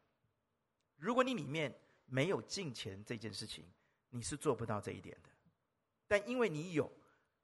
[0.97, 1.75] 如果你里面
[2.07, 3.64] 没有敬钱这件事情，
[4.09, 5.29] 你是做不到这一点的。
[6.09, 6.91] 但因为你有，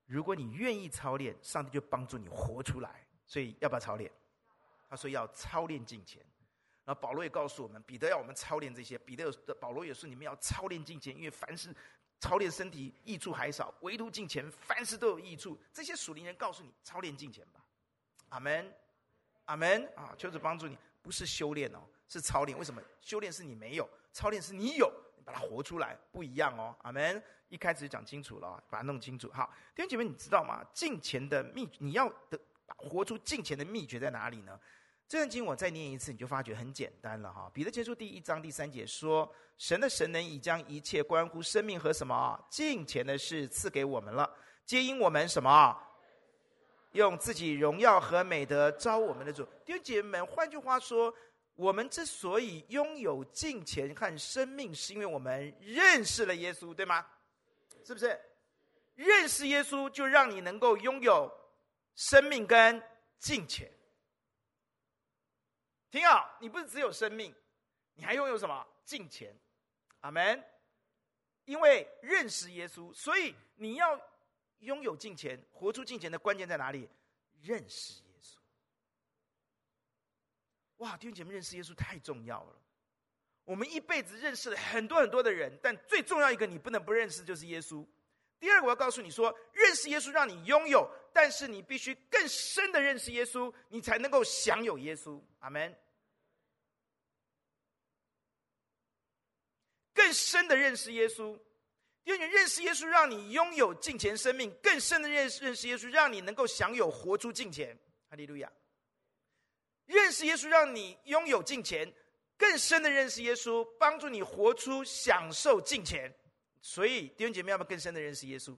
[0.07, 3.07] 如果你愿意操练，上帝就帮助你活出来。
[3.27, 4.11] 所以要不要操练？
[4.89, 6.21] 他说要操练敬虔，
[6.85, 8.99] 然后保罗也告诉我们，彼得要我们操练这些。
[8.99, 11.75] 彼得有保罗也说，你们要操练敬虔，因为凡事
[12.21, 15.59] 操练身体益处还少，唯独敬虔凡事都有益处。
[15.73, 17.65] 这些属灵人告诉你，操练敬虔吧。
[18.29, 18.75] 阿门，
[19.47, 20.15] 阿门啊！
[20.19, 22.57] 求主帮助你，不是修炼哦，是操练。
[22.59, 22.83] 为什么？
[23.01, 24.93] 修炼是你没有，操练是你有，
[25.25, 26.75] 把它活出来，不一样哦。
[26.83, 27.23] 阿门。
[27.51, 29.31] 一开始就讲清楚了，把它弄清楚。
[29.33, 30.65] 好，弟兄姐妹，你知道吗？
[30.73, 32.41] 进前的秘，你要的
[32.77, 34.59] 活出进前的秘诀在哪里呢？
[35.07, 37.49] 这段经我再念一次，你就发觉很简单了哈。
[37.53, 44.29] 彼得前书第一章第三节说：“神的神能已将一切关乎生命和什么敬虔的事赐给我们了，
[44.65, 45.79] 皆因我们什么
[46.93, 51.15] 用自己荣耀和美德招我们的主。”弟兄姐妹们，换句话说，
[51.55, 57.07] 我们之所以拥有金钱和生命，是因为我们认识了耶稣，对吗？
[57.85, 58.21] 是不是？
[58.95, 61.31] 认识耶稣就让你能够拥有
[61.95, 62.83] 生命跟
[63.19, 63.71] 金钱。
[65.91, 67.35] 挺好，你不是只有生命，
[67.95, 68.67] 你还拥有什么？
[68.85, 69.35] 金钱，
[70.01, 70.43] 阿门。
[71.45, 74.01] 因为认识耶稣，所以你要
[74.61, 76.89] 拥有金钱，活出金钱的关键在哪里？
[77.43, 78.04] 认识。
[80.79, 82.57] 哇，弟兄姐妹，认识耶稣太重要了。
[83.45, 87.87] 我们一辈子认识了很多很多的人，但最重要一个你不能不认识就是耶稣。
[88.41, 95.21] 第二个，我要告诉你说，认识耶稣让你拥有，但是你必须更深的认识耶稣，你才能够享有耶稣。
[95.41, 95.75] 阿门。
[99.93, 101.39] 更深的认识耶稣，
[102.03, 107.79] 因为你认识耶稣，让你拥有敬虔生命；更深的认识认识耶稣，让你能够享有活出敬虔。
[108.11, 108.51] 哈利路亚！
[109.87, 111.87] 认识耶稣，让你拥有金钱；
[112.37, 116.13] 更深的认识耶稣，帮助你活出享受金钱。
[116.61, 118.57] 所以，弟兄姐妹，要不要更深的认识耶稣？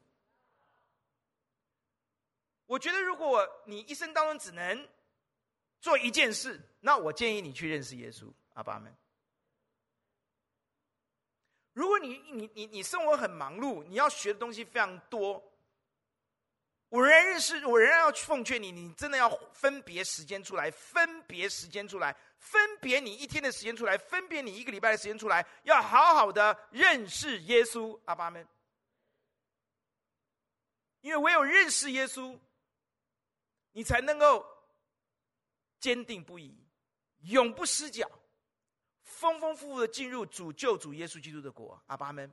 [2.67, 4.89] 我觉得，如果你一生当中只能
[5.81, 8.33] 做一件事，那我建议你去认识耶稣。
[8.55, 8.97] 阿爸们。
[11.73, 15.43] 如果你你你你生活很忙碌，你要学的东西非常多，
[16.89, 28.47] 我仍然认识，我仍然要去奉劝你，你真的要分别时间出来，分别时间出来，分别你一天的时间出来，分别你一个礼拜的时间出来，要好好的认识耶稣，阿爸们。
[31.01, 32.39] 因为唯有认识耶稣，
[33.73, 34.47] 你才能够
[35.81, 36.67] 坚定不移，
[37.23, 38.09] 永不失脚。
[39.03, 42.33] 丰丰富富的进入主救主耶稣基督的国，阿爸们。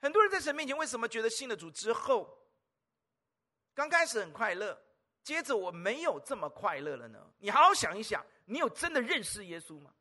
[0.00, 2.38] 很多人在神面前，为什么觉得信了主之后，
[3.74, 4.80] 刚开始很快乐，
[5.22, 7.32] 接着我没有这么快乐了呢？
[7.38, 9.94] 你好好想一想，你有真的认识耶稣吗？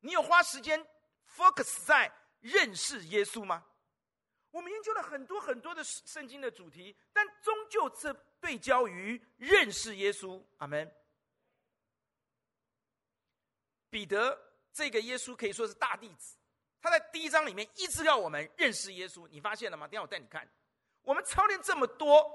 [0.00, 0.84] 你有花时间
[1.26, 3.64] focus 在认识耶稣吗？
[4.50, 10.94] 我们研究了很多很多的圣经的主题，但终究是对焦于认识耶稣，阿门。
[13.90, 14.38] 彼得
[14.72, 16.36] 这个耶稣可以说是大弟子，
[16.84, 19.88] 他在第一章里面一直要我们认识耶稣，你发现了吗？
[19.88, 20.46] 等下我带你看，
[21.02, 22.30] 我们操练这么多，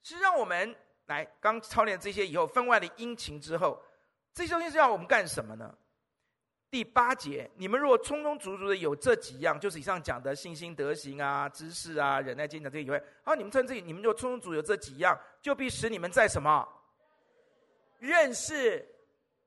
[0.00, 0.76] 是让我们
[1.06, 3.82] 来刚操练这些以后分外的殷勤之后，
[4.32, 5.76] 这些东西是要我们干什么呢？
[6.70, 16.64] 第八节，你们若充充足足的有这几样，就是以上讲的信心、德行啊、知识啊、忍耐、坚强这些以外，好，你们趁这里，你们若充充足有这几样，就必使你们在什么？
[17.98, 18.88] 认识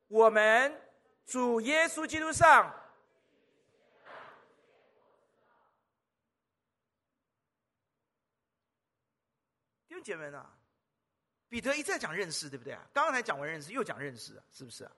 [0.09, 0.81] 我们。
[1.25, 2.69] 主耶稣基督上，
[9.87, 10.53] 弟姐妹们啊，
[11.47, 12.85] 彼得一再讲认识，对不对啊？
[12.93, 14.91] 刚刚才讲完认识，又讲认识，是不是啊？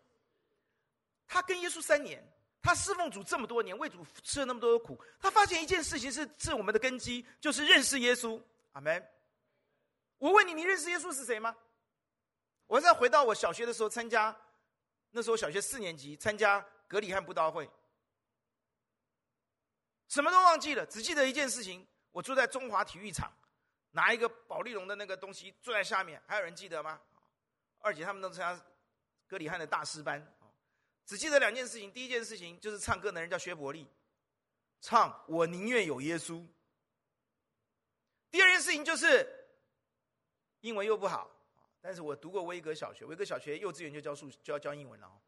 [1.28, 2.22] 他跟耶稣三年，
[2.62, 8.42] 他侍奉主这么多年，为主吃了那么多的苦，他发现一件事情是是我们的根基，就是认识耶稣。
[8.74, 9.08] 阿门。
[10.18, 11.56] 我问你，你认识耶稣是谁吗？
[12.68, 14.36] 我再回到我小学的时候参加。
[15.12, 17.70] 那时候小学四年级参加格里汉布道会，
[20.10, 23.32] 什么都忘记了，只记得一件事情：我住在中华体育场，
[23.96, 26.22] 拿一个保丽龙的那个东西坐在下面。
[26.28, 27.02] 还有人记得吗？
[27.80, 28.66] 二姐他们都参加
[29.26, 30.22] 格里汉的大师班，
[31.06, 31.90] 只记得两件事情。
[31.92, 33.90] 第一件事情就是唱歌的人叫薛伯利，
[34.82, 36.46] 唱我宁愿有耶稣。
[38.30, 39.26] 第二件事情就是
[40.60, 41.32] 英文又不好。
[41.80, 45.22] 但是我读过威格小学，威格小学幼稚园就教数就要教英文了。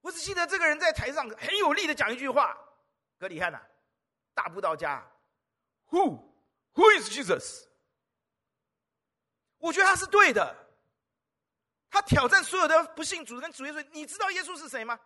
[0.00, 2.58] 我只记得这个人在台上很有力的讲一句话
[3.20, 3.60] ：“格里汉呐，
[4.32, 5.06] 大布道家
[5.84, 6.33] 呼
[6.74, 7.64] Who is Jesus？”
[9.58, 10.62] 我觉得他是对的。
[11.88, 14.98] 他挑战所有的不信主跟主耶稣，你知道耶稣是谁吗？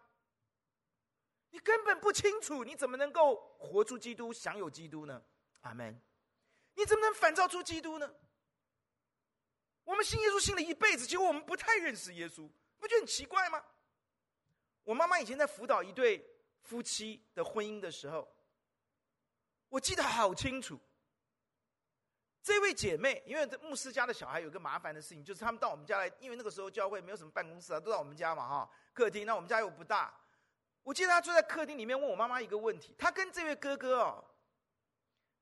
[1.50, 5.22] 你根本不清楚，你怎么能够活出基督，享有基督呢？
[5.60, 6.00] 阿门。
[6.74, 8.14] 你怎么能反照出基督呢？
[9.84, 13.62] 我们信耶稣信了一辈子，结果我们不太认识耶稣，不觉得很奇怪吗？
[14.84, 16.26] 我妈妈以前在辅导一对
[16.62, 18.26] 夫妻的婚姻的时候，
[19.68, 20.80] 我记得好清楚。
[22.48, 29.26] 这位姐妹，因为牧师家的小孩有个麻烦的事情，就是他们到我们家来，因为那个时候教会没有什么办公室啊，都到我们家嘛哈，客厅。
[29.26, 30.10] 那我们家又不大，
[30.82, 32.94] 我记得他坐在客厅里面问我妈妈一个问题。
[32.96, 34.24] 他跟这位哥哥哦，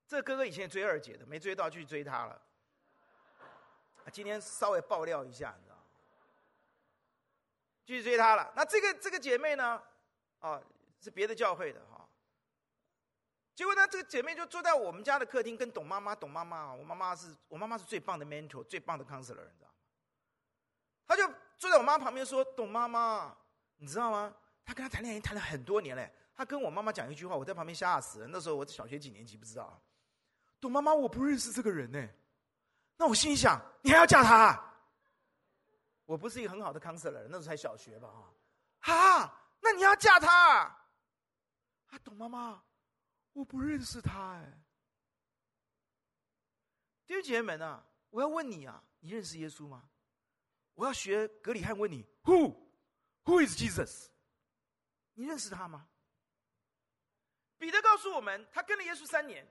[0.08, 2.42] 这哥哥以前追二姐的，没追到，去追她了。
[4.10, 5.82] 今天稍微爆料一下，你知道吗？
[7.84, 8.52] 继续追她了。
[8.56, 9.80] 那这个这个姐妹呢，
[10.40, 10.60] 啊，
[11.00, 11.95] 是别的教会的哈。
[13.56, 19.74] 结果呢，这个姐妹就坐在我们家的客厅，跟董妈妈、董妈妈啊，我妈妈是我妈妈是最棒的 mentor，最棒的 counselor，你知道吗？
[21.06, 21.26] 她就
[21.56, 23.34] 坐在我妈旁边说：“董妈妈，
[23.76, 24.34] 你知道吗？
[24.62, 26.12] 她跟她谈恋爱谈了很多年嘞。
[26.34, 28.26] 她跟我妈妈讲一句话，我在旁边吓死了。
[28.26, 29.80] 那时候我小学几年级不知道。
[30.60, 32.08] 董妈妈，我不认识这个人呢。
[32.98, 34.74] 那我心里想，你还要嫁他啊？
[36.04, 38.08] 我不是一个很好的 counselor，那时候才小学吧？
[38.08, 38.28] 啊，
[38.80, 40.58] 哈，那你要嫁他？
[40.60, 42.62] 啊，董妈妈。”
[43.36, 44.58] 我不认识他哎，
[47.04, 49.90] 弟兄姐妹们啊，我要问你啊，你认识耶稣吗？
[50.72, 52.56] 我要学格里汉问你，Who
[53.24, 54.08] Who is Jesus？
[55.12, 55.86] 你认识他吗？
[57.58, 59.46] 彼得告诉我们，他跟了耶稣三年，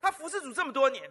[0.00, 1.10] 他服侍主这么多年，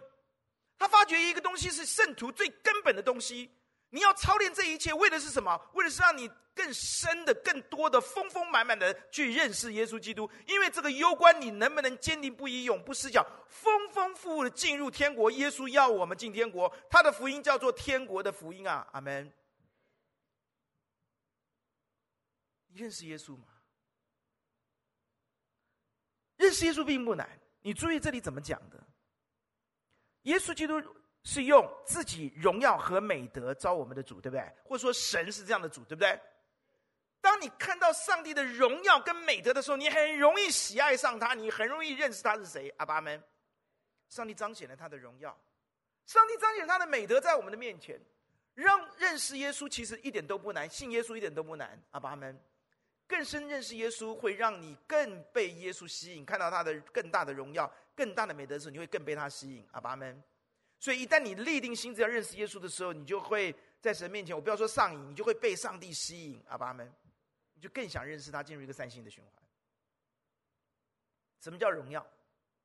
[0.78, 3.54] 他发觉一个东西是圣徒最根本的东西。
[3.90, 5.56] 你要操练这一切，为的是什么？
[5.74, 10.28] 为的是让你更深的、更多的、丰丰满满的去认识耶稣基督。
[10.46, 15.30] 因为这个攸关你能不能坚定不移、永不失脚、丰丰富富的进入天国。
[15.30, 18.86] 耶稣要我们进天国，他的福音叫做天国的福音啊！
[18.92, 19.32] 阿门。
[22.66, 23.44] 你认识耶稣吗？
[26.36, 27.40] 认识耶稣并不难。
[27.62, 28.84] 你注意这里怎么讲的？
[30.22, 30.82] 耶稣基督。
[31.28, 34.48] 是用自己荣耀和美德招我们的主，对不对？
[34.62, 36.16] 或者说神是这样的主，对不对？
[37.20, 42.72] 当你看到上帝的荣耀跟美德的时候，你很容易喜爱上他，你很容易认识他是谁。
[42.76, 43.20] 阿爸们，
[44.08, 45.36] 上帝彰显了他的荣耀，
[46.06, 48.00] 上帝彰显他的美德在我们的面前，
[48.54, 51.76] 让认识耶稣其实一点都不难，信耶稣一点都不难。
[51.90, 52.40] 阿爸们，
[53.08, 59.66] 更深认识耶稣会让你更被耶稣吸引，看到他的更大的荣耀、更大的美德的时候，你会更被他吸引。
[59.72, 60.22] 阿爸们。
[60.78, 66.92] 所以，一旦你立定心志要认识耶稣的时候，你就会在神面前，我不要说上瘾，你就会被上帝吸引，阿爸们，
[67.54, 69.32] 你就更想认识他，进入一个善性的循环。
[71.40, 72.00] 什么叫荣耀？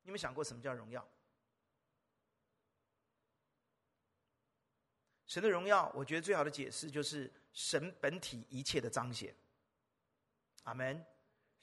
[0.02, 1.06] 你有没有想过什么叫荣耀？
[5.26, 9.34] 神的荣耀，我觉得最好的解释就是神本体一切的彰显。
[10.64, 11.04] 阿门。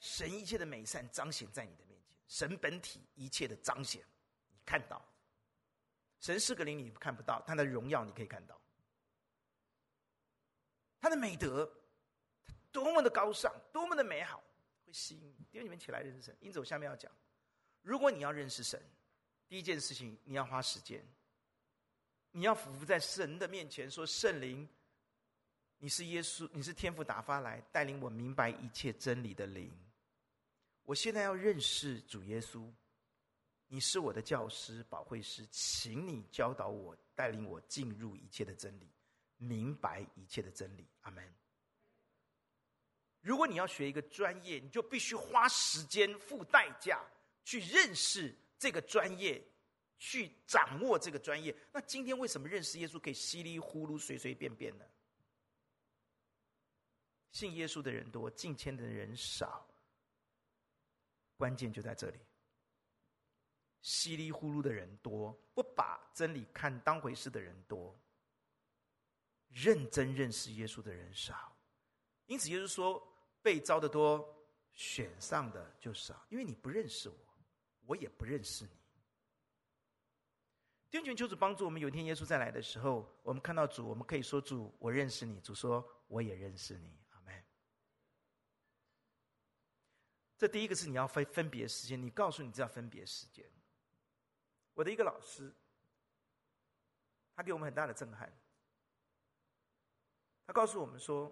[0.00, 4.02] 神一切的美善彰显在你的面前，神本体一切的彰显，
[4.48, 5.06] 你看到。
[6.20, 8.60] 神是个灵，你看不到，他的荣耀你可以看到。
[11.00, 11.68] 他的美德
[12.70, 14.42] 多么的高尚，多么的美好，
[14.84, 15.46] 会吸引你。
[15.50, 16.36] 因为你们起来认识神。
[16.40, 17.10] 因此，我下面要讲，
[17.80, 18.78] 如果你要认识神，
[19.48, 21.02] 第一件事情你要花时间，
[22.32, 24.68] 你要俯伏在神的面前说：“圣灵，
[25.78, 29.72] 你是耶稣，你是天父打发来带领我明白一切真理的灵。
[30.84, 32.70] 我现在要认识主耶稣。”
[33.72, 38.90] 你是我的教师、保惠师，请你教导我，带领我进入一切的真理，
[39.36, 40.84] 明白一切的真理。
[41.02, 41.24] 阿门。
[43.20, 47.00] 如果你要学一个专业，你就必须花时间、付代价
[47.44, 49.40] 去认识这个专业，
[49.98, 51.56] 去掌握这个专业。
[51.72, 54.84] 那今天为什么认识耶稣可以稀里糊涂、随随便便呢？
[57.30, 59.64] 信耶稣的人多，敬虔的人少，
[61.36, 62.18] 关键就在这里。
[63.82, 67.98] 稀里糊涂的人多，不把真理看当回事的人多，
[69.48, 71.56] 认真认识耶稣的人少，
[72.26, 73.02] 因此耶稣说：
[73.42, 76.26] 被招的多，选上的就少。
[76.28, 77.16] 因为你不认识我，
[77.86, 78.70] 我也不认识你。
[80.90, 85.40] 弟兄求主帮助我们，有一天耶稣再来的时候，我们看到主，我们可以说：主，我认识你。
[85.40, 87.00] 主说：我也认识你。
[87.10, 87.44] 阿门。
[90.36, 93.48] 这第一个是你要分分别时间，你告诉你这要分别时间。
[94.80, 95.54] 我的一个老师，
[97.34, 98.32] 他给我们很大的震撼。
[100.46, 101.30] 他告诉我们说：“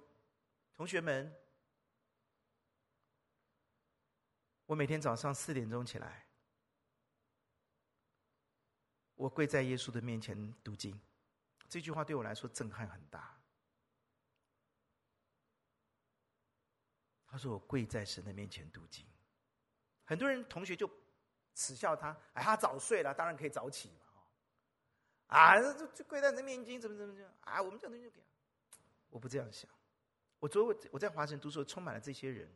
[0.76, 1.34] 同学们，
[4.66, 6.26] 我每天早上四点钟起来，
[9.14, 11.00] 我跪在耶稣的面前读经。”
[11.70, 13.40] 这句话对我来说震撼很大。
[17.24, 19.06] 他说：“我跪在神的面前读经。”
[20.04, 21.07] 很多人同学就。
[21.58, 24.06] 耻笑他，哎，他早睡了，当然可以早起嘛，
[25.26, 28.22] 啊，就就跪在那念经，怎么怎么怎么，啊，我们这东西就给，
[29.10, 29.68] 我不这样想，
[30.38, 32.48] 我昨我我在华城读书，充满了这些人，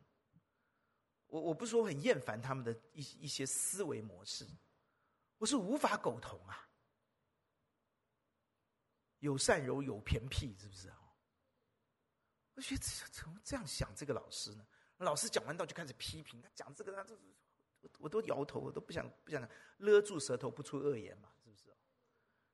[1.26, 4.46] 我我不是说很厌烦他们的一一些思维模式，
[5.38, 6.68] 我是无法苟同啊。
[9.18, 10.98] 有善柔，有偏僻，是不是啊？
[12.54, 14.64] 我觉得怎么这样想这个老师呢？
[14.98, 17.16] 老师讲完道就开始批评他，讲这个他这，
[17.98, 21.64] 我都摇头，我都不想不想勒住舌头不出恶言嘛，是不是？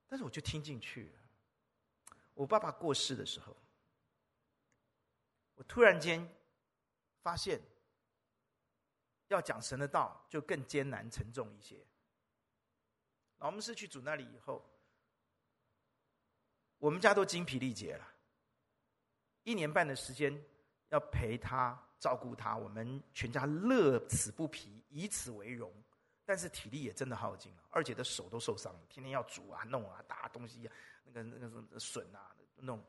[0.07, 1.15] 但是我就听进去。
[2.35, 3.57] 我爸爸过世的时候，
[5.55, 6.29] 我突然间
[7.23, 7.61] 发现。
[9.31, 11.87] 要讲神的道，就更艰难沉重一些。
[13.41, 14.67] 老牧师去主那里以后，
[16.79, 18.15] 我们家都精疲力竭了。
[19.43, 20.43] 一年半的时间
[20.89, 25.73] 要陪他、照顾他，我们全家乐此不疲，以此为荣。
[26.25, 30.75] 但是体力也真的耗尽了，二姐的手都受伤了，天天要煮啊、弄啊、打东西啊，
[31.05, 32.85] 那个、那个笋啊弄。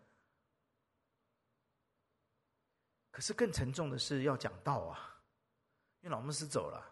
[3.12, 5.16] 可是更沉重的是要讲道啊。
[6.02, 6.86] 因为老牧师走了，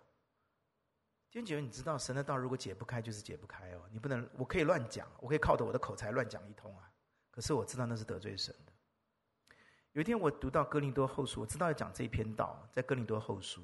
[1.30, 3.82] 天姐，你知道神的道如果解不开，就是解不开哦。
[3.91, 6.91] 你不能，我可以乱讲，我可以靠着我的口才乱讲一通啊。
[7.32, 8.74] 可是我知道那是得罪神的。
[9.98, 13.64] 有一天我读到哥林多后书，我知道要讲这篇道，在哥林多后书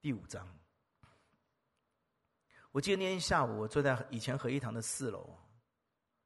[0.00, 0.44] 第五章。
[2.72, 5.32] 我记得那天下午，我坐在以前合一堂的四楼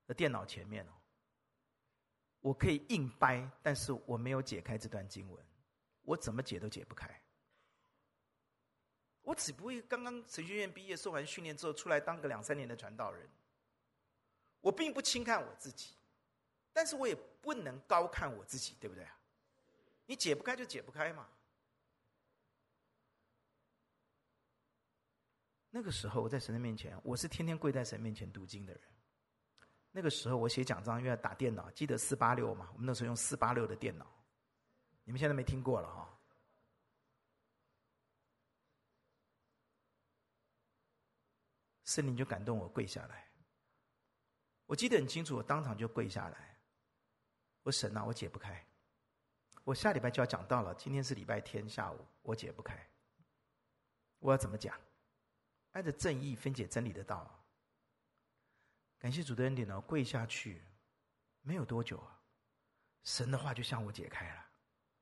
[0.06, 0.92] 的电脑前面哦，
[2.40, 5.46] 我可以硬掰，但是我没有解开这段经文。
[6.00, 7.22] 我怎么解都解不开。
[9.20, 13.28] 我只不过刚刚神学院毕业，受完训练之后出来当个两三年的传道人。
[14.62, 15.95] 我并不轻看我自己，
[16.76, 19.18] 但是我也不能高看我自己，对不对啊？
[20.04, 21.26] 你解不开就解不开嘛。
[25.70, 28.82] 那个时候我在神的面前，我是天天跪在神面前读经的人。
[29.90, 32.68] 那个时候我写讲章，因为要打电脑，记得四八六嘛？
[32.74, 34.06] 我们那时候用四八六的电脑。
[35.04, 36.20] 你们现在没听过了哈？
[41.84, 43.26] 圣灵就感动我跪下来。
[44.66, 46.54] 我记得很清楚，我当场就跪下来。
[47.66, 48.64] 我神呐，我解不开。
[49.64, 52.88] 我下礼拜就要讲道了，今天是礼拜天下午，我解不开。
[54.20, 54.80] 我要怎么讲？
[55.72, 57.44] 按着正义分解真理的道。
[58.98, 60.62] 感谢主的恩典呢，跪下去，
[61.40, 62.22] 没有多久啊，
[63.02, 64.46] 神的话就向我解开了。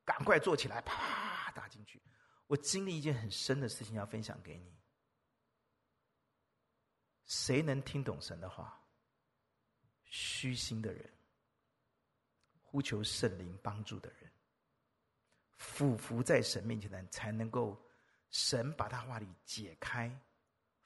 [0.03, 2.01] 赶快坐起来，啪打进去。
[2.47, 4.75] 我经历一件很深的事情要分享给你。
[7.25, 8.81] 谁能听懂神的话？
[10.05, 11.14] 虚心的人，
[12.75, 14.29] 呼求圣灵帮助的人，
[15.55, 17.81] 俯伏在神面前的人，才能够
[18.31, 20.13] 神把他话里解开，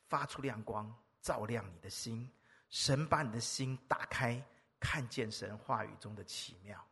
[0.07, 2.31] 发出亮光，照亮你的心。
[2.69, 4.39] 神把你的心打开，
[4.79, 6.87] 看见神话语中的奇妙。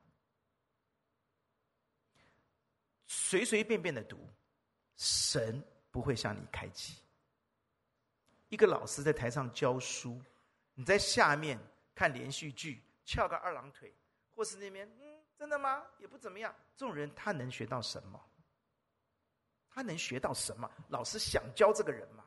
[3.06, 4.28] 随随便便的读，
[4.96, 6.98] 神不会向你开启。
[8.50, 10.20] 一个老师在台上教书，
[10.74, 11.60] 你在下面
[11.94, 13.94] 看连续剧，翘个二郎腿，
[14.38, 15.84] 或是那边嗯，真的吗？
[15.98, 16.54] 也不怎么样。
[16.76, 18.24] 这种人他能学到什么？
[19.72, 20.70] 他能学到什么？
[20.90, 22.24] 老师想教这个人吗？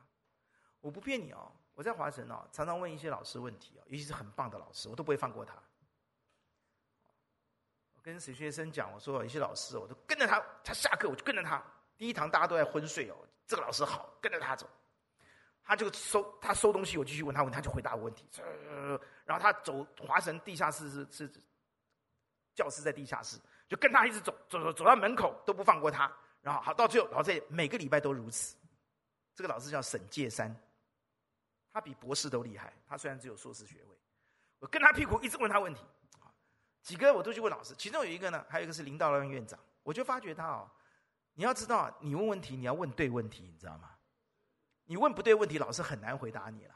[0.81, 5.55] 我不骗你哦，我在华神哦，常常问一些老师问题哦，尤其是很棒的老师，我都不会放过他。
[7.93, 11.63] 我跟谁学生讲，我说有些老师，我都跟着他，他下课我就跟着他。
[11.97, 13.15] 第一堂大家都在昏睡哦，
[13.47, 14.69] 这个老师好，跟着他走。
[15.63, 18.27] 他就收他收东西，我继续问他问，他就回答我问题。
[19.23, 21.31] 然后他走华神地下室是是
[22.53, 23.37] 教室在地下室，
[23.67, 26.11] 就跟他一直走走走走到门口都不放过他。
[26.41, 28.55] 然后好到最后，老师每个礼拜都如此。
[29.33, 30.55] 这个老师叫沈介山，
[31.71, 32.73] 他比博士都厉害。
[32.87, 33.97] 他虽然只有硕士学位，
[34.59, 35.85] 我跟他屁股一直问他问题。
[36.81, 40.69] 几个我都去问老师，其中有一个呢，还有一个是林道亮院长，我就发觉他哦，
[41.33, 43.91] 你要知道，你问问题你要问对问题，你知道吗？
[44.85, 46.75] 你问不对问题，老师很难回答你了，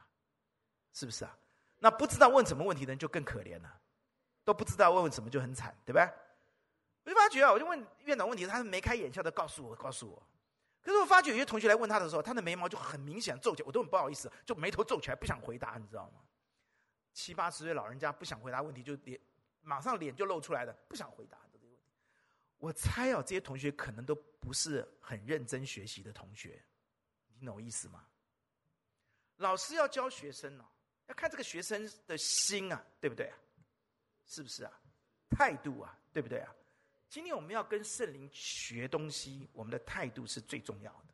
[0.93, 1.37] 是不是啊？
[1.79, 3.81] 那不知道问什么问题的人就更可怜了，
[4.45, 6.09] 都不知道问问什么就很惨，对吧？
[7.03, 10.23] 我就发觉啊，我就问院长问题，他是眉开眼笑的告诉我，告诉我。
[10.81, 16.21] 可是我发觉有些同学来问他的时候，他的眉毛就很明显皱起来，我都很不好意思，就眉头皱起来，不想回答，你知道吗？
[17.13, 19.19] 七八十岁老人家不想回答问题，就脸。
[19.61, 21.89] 马上脸就露出来了，不想回答这个问题。
[22.59, 26.63] 我猜哦，这些同学可能都不是很认真学习的同学，
[27.39, 28.05] 你懂我意思吗？
[29.37, 30.65] 老师要教学生哦，
[31.07, 33.37] 要看这个学生的心啊，对不对啊？
[34.25, 34.71] 是不是啊？
[35.29, 36.53] 态度啊，对不对啊？
[37.09, 41.13] 今天我们要跟圣灵学东西，我们的态度是最重要的。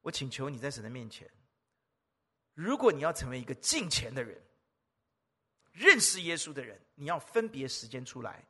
[0.00, 1.28] 我请求你在神的面前，
[2.54, 4.40] 如果你要成为一个敬虔的人。
[5.70, 8.44] 认识耶稣的人，你要分别时间出来，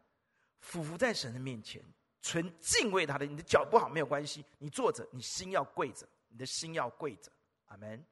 [0.61, 1.85] 俯伏在神的面前，
[2.23, 3.27] 存敬畏他的。
[3.27, 7.31] 你的脚不好没有关系，你坐着，你心要跪着，你的心要跪着。
[7.67, 8.03] 阿门。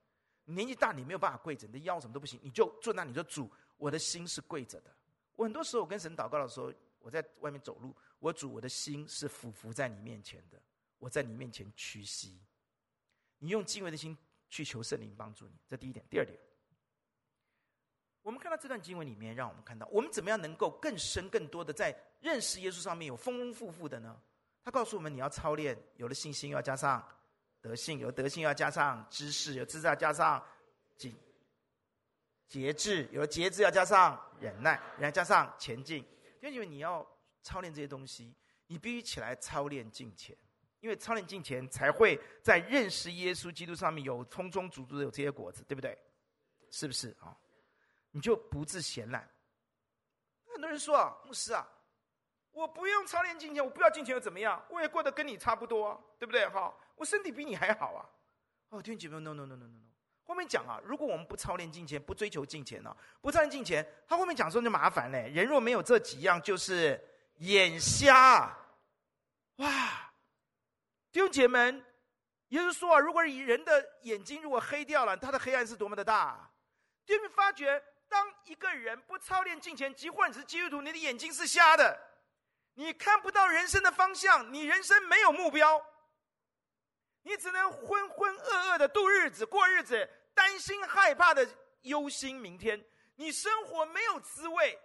[0.45, 4.95] 年纪大，你没有办法跪着，你的腰什么都不行，你就坐那，你就主，我的心是跪着的。
[5.37, 10.61] 我很多时候我跟神祷告的时候，我在外面走路，我主，我的心是俯伏在你面前的，
[10.99, 12.41] 我在你面前屈膝。
[13.39, 14.17] 你用敬畏的心
[14.49, 16.05] 去求圣灵帮助你，这第一点。
[16.11, 16.37] 第二点，
[18.23, 24.21] 我们看到这段经文里面，让我们看到我们怎么样能够更深、更多的在认识耶稣上面有丰丰富富的呢？
[24.65, 27.07] 他告诉我们，你要操练，有了信心，要加上
[27.61, 30.45] 德性；有德性，要加上知识；有知识，要加上
[30.97, 31.13] 节
[32.49, 36.05] 节制；有了节制，要加上忍耐；然后加上前进。
[36.41, 37.05] 因为你要
[37.43, 38.33] 操练这些东西，
[38.69, 40.37] 你必须起来操练敬虔。
[40.81, 45.99] 因为操练敬虔，才会在认识耶稣基督上面有充充足足的有这些果子，对不对？
[46.71, 47.37] 是不是啊？
[48.13, 49.29] 你就不自闲懒。
[50.53, 51.67] 很多人说啊，牧师啊，
[52.53, 54.65] 我不用操练敬虔，我不要敬虔又怎么样？
[54.71, 56.47] 我也过得跟你差不多，对不对？
[56.49, 58.09] 哈，我身体比你还好啊。
[58.69, 59.86] 哦，弟兄姐妹 no no no no no。
[60.27, 65.31] 后面讲啊，如果我们不操练金钱，不追求金钱呢，不操练敬虔，他后面讲说就麻烦嘞。
[65.33, 67.01] 人若没有这几样，就是
[67.39, 68.55] 眼瞎。
[69.57, 70.13] 哇！
[71.13, 71.83] 弟兄姐妹，
[72.49, 76.51] 也就是说啊，如果以人的眼睛如果黑掉了，他的黑暗是多么的大。
[77.07, 81.99] 弟兄们发觉，当一个人不操练金钱，即或你是基督徒，你的眼睛是瞎的，
[82.75, 85.81] 你看不到人生的方向，你人生没有目标，
[87.27, 91.45] 你只能浑浑噩噩的度日子、过日子，担心害怕的
[91.83, 92.81] 忧心明天，
[93.17, 94.79] 你生活没有滋味，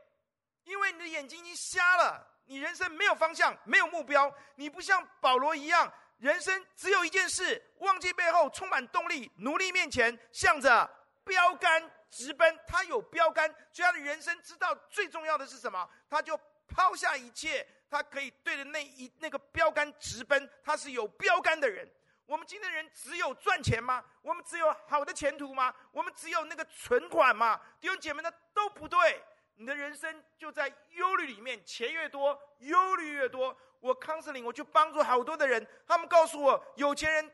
[0.63, 5.93] 因为你的眼睛已经瞎了，你人生没有方向、没有目标，你不像保罗一样。
[6.17, 10.89] 人生只有一件事，忘记背后，充满动力，努力面前，向着
[11.23, 12.59] 标杆直奔。
[12.65, 16.35] 他有标杆，所以他的人生知道最重要的是什么，他就
[16.67, 20.49] 抛下一切，他可以对着那一那个标杆直奔。
[20.63, 21.87] 他是有标杆的人。
[22.31, 24.01] 我们今天的人只有赚钱吗？
[24.21, 25.75] 我们只有好的前途吗？
[25.91, 27.59] 我们只有那个存款吗？
[27.81, 29.21] 弟兄姐妹，那都不对。
[29.55, 33.53] 你的人生就在忧虑里面，钱越多，忧虑越多。
[33.81, 37.29] 我康斯林我去帮助好多的人，他们告诉我，有钱人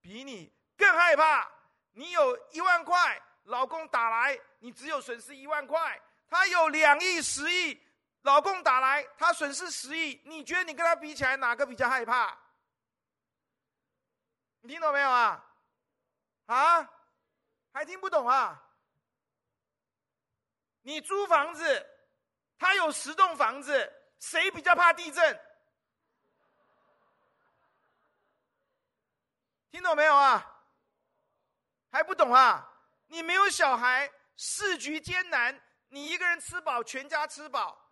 [0.00, 1.48] 比你更害怕。
[1.92, 5.96] 你有一万块，老公打来，你只有损失一万块；
[6.28, 7.80] 他有两亿、十亿，
[8.22, 10.20] 老公打来，他损失十亿。
[10.24, 12.36] 你觉得你跟他比起来，哪个比较害怕？
[14.60, 15.44] 你听懂没有啊？
[16.46, 16.90] 啊？
[17.72, 18.62] 还听不懂啊？
[20.82, 21.86] 你租房子，
[22.58, 25.40] 他有十栋房子，谁比较怕地震？
[29.70, 30.44] 听懂没有啊？
[31.90, 32.68] 还不懂啊？
[33.06, 37.90] 你没有小孩，市局艰难，你一个人吃饱，全家吃饱。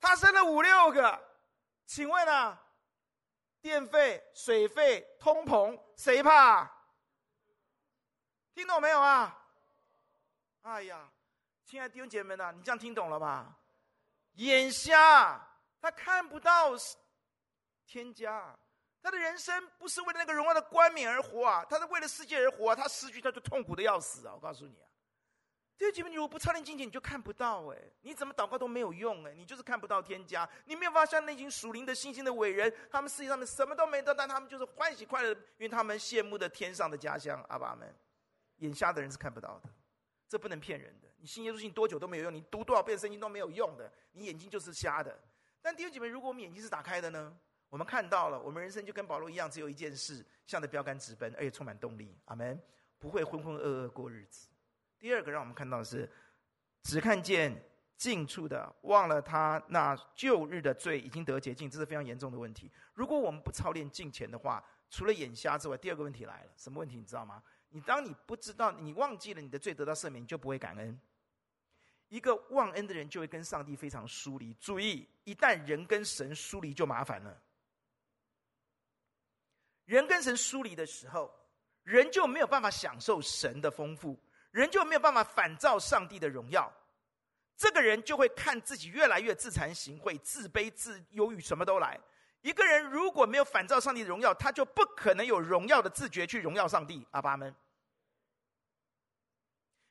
[0.00, 1.36] 他生了五六个，
[1.86, 2.62] 请问啊，
[3.64, 6.70] 电费、水费、通膨，谁怕？
[8.52, 9.34] 听懂没有啊？
[10.60, 11.10] 哎呀，
[11.64, 13.58] 亲爱的弟兄姐妹们呐，你这样听懂了吧？
[14.34, 15.40] 眼瞎，
[15.80, 16.72] 他看不到
[17.86, 18.54] 天家。
[19.02, 24.34] 他的人生不是为了那个荣耀的冠冕而活啊，他是为了世界而活啊，他失去他就痛苦的要死啊！
[24.34, 24.84] 我告诉你啊，
[25.84, 37.44] 这些姐妹，你如果不操练金钱，你就看不到哎，你怎么祷告都没有用哎，你就是看不到天家，你没有办法像那群属灵的信心的伟人，他们世界上面什么都没得，但他们就是欢喜快乐，因为他们羡慕的天上的家乡。
[37.50, 37.94] 阿爸们，
[38.60, 39.68] 眼瞎的人是看不到的，
[40.26, 41.08] 这不能骗人的。
[41.18, 45.14] 你信耶稣信多久都没有用，你读多少遍圣经都没有用的，你眼睛就是瞎的。
[45.60, 47.36] 但弟兄姐妹，如果我们眼睛是打开的呢？
[47.68, 52.16] 我们看到了，我们人生就跟保罗一样，只有一件事，向着标杆直奔，而且充满动力。
[52.24, 52.58] 阿门，
[52.98, 54.48] 不会浑浑噩噩过日子。
[55.04, 56.10] 第二个，让我们看到的是，
[56.84, 57.54] 只看见
[57.94, 62.72] 近处的，忘了他那旧日的罪已经得洁净，这是非常严重的问题。
[62.94, 66.96] 如果我们不操练近前的话，除了眼瞎之外，第二个问题来了，什么问题？
[66.96, 67.42] 你知道吗？
[67.68, 70.98] 你当你不知道，你忘记了你的罪得到赦免，你就不会感恩。
[72.08, 74.54] 一个忘恩的人，就会跟上帝非常疏离。
[74.54, 77.42] 注意，一旦人跟神疏离，就麻烦了。
[79.84, 81.30] 人跟神疏离的时候，
[81.82, 84.18] 人就没有办法享受神的丰富，
[84.54, 86.72] 人就没有办法反照上帝的荣耀。
[87.56, 92.00] 这个人就会看自己越来越自惭形秽、自卑、自忧郁，什么都来。
[92.40, 97.04] 一个人如果没有反照上帝的荣耀，他就不可能有荣耀的自觉去荣耀上帝。
[97.10, 97.52] 阿爸们，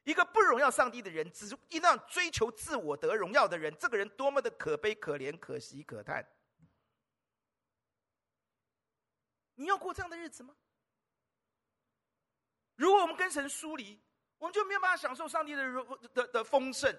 [0.06, 6.26] 一个不荣耀上帝的人，只一旦追求自我得荣耀的人，这个人多么的可悲、可怜、可喜、可叹。
[9.56, 10.56] 你要过这样的日子吗？
[12.76, 14.02] 如果我们跟神疏离，
[14.44, 16.94] 我们就没有办法享受上帝的荣的的丰盛，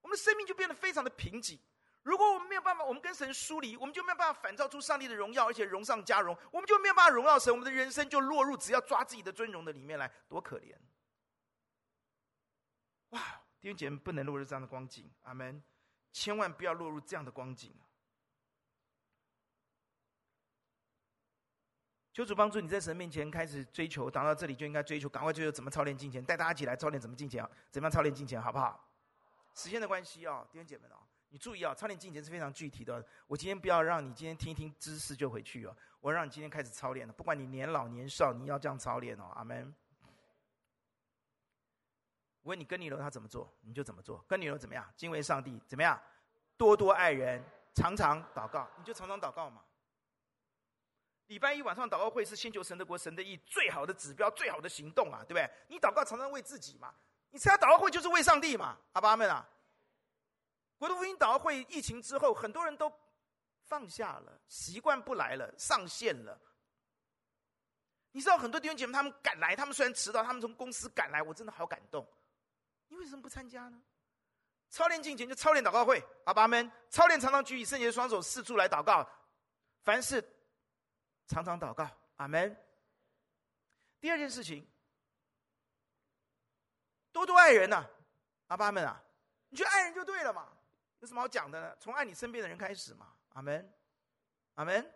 [0.00, 1.56] 我们的生命就变得非常的贫瘠。
[2.02, 10.74] 如果我们没有办法，我们跟神疏离，我们就没有办法反照出上帝的荣耀，而且荣上加荣，我们就没有办法荣耀神，我们的人生就落入只要抓自己的尊荣的里面来，多可怜！
[13.10, 13.20] 哇，
[13.60, 15.62] 弟兄姐妹不能落入这样的光景，阿门！
[16.10, 17.86] 千万不要落入这样的光景啊。
[22.18, 27.48] 求主帮助你在神面前开始追求，达到这里就应该追求，赶快追求怎么操练金钱，带大家一起来操练怎么金钱啊？
[27.70, 28.84] 怎么样操练金钱，好不好？
[29.54, 30.98] 时间的关系啊，弟兄姐妹啊，
[31.28, 33.06] 你注意啊，操练金钱是非常具体的。
[33.28, 37.12] 我今天不要让你今天听一听知识就回去哦，我让你今天开始操练了。
[37.12, 39.72] 不管你年老年少，你要这样操练哦，阿门。
[42.42, 44.24] 我问你跟你楼他怎么做，你就怎么做。
[44.26, 44.84] 跟你楼怎么样？
[44.96, 45.96] 敬畏上帝，怎么样？
[46.56, 47.40] 多多爱人，
[47.76, 49.62] 常常祷告，你就常常祷告嘛。
[51.28, 55.48] 礼拜一晚上祷告会是先求神的国、神的义最好的指标、最好的行动啊，对不对？
[55.68, 56.92] 你祷告常常为自己嘛，
[57.30, 59.46] 你参加祷告会就是为上帝嘛，阿爸阿们啊。
[60.78, 62.90] 国度福音祷告会疫情之后，很多人都
[63.66, 66.40] 放下了，习惯不来了，上线了。
[68.12, 72.06] 你知道很多弟兄姐妹他们赶来，他们虽然迟到，他们从公司赶来，我真的好感动。
[72.88, 73.78] 你为什么不参加呢？
[74.70, 79.06] 操练金钱就操练祷告会，阿爸阿们，操练常常举起圣洁的双手四处来祷告，
[79.82, 80.24] 凡事。
[81.28, 82.56] 常常祷告，阿门。
[84.00, 84.66] 第二件事情，
[87.12, 87.84] 多多爱人呐、
[88.46, 89.00] 阿爸们啊，
[89.48, 90.48] 你去爱人就对了嘛，
[91.00, 91.76] 有什么好讲的呢？
[91.78, 93.72] 从爱你身边的人开始嘛，阿门，
[94.54, 94.94] 阿门。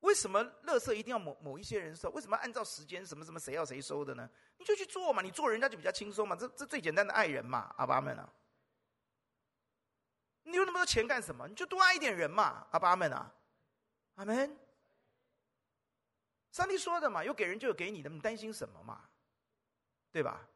[0.00, 2.10] 为什么垃圾一定要某某一些人收？
[2.10, 4.30] 为什么按照时间什么什么谁要谁收的呢？
[4.56, 8.32] 你就去做嘛，你做人家就比较轻松嘛，这这最简单的爱人嘛，阿爸们啊。
[10.42, 11.48] 你有那么多钱干什么？
[11.48, 13.34] 你就多爱一点人嘛，阿爸们啊，
[14.14, 14.67] 阿门。
[16.50, 19.08] 上帝说的嘛，有给人就有给你的，你担心什么嘛？
[20.10, 20.48] 对吧？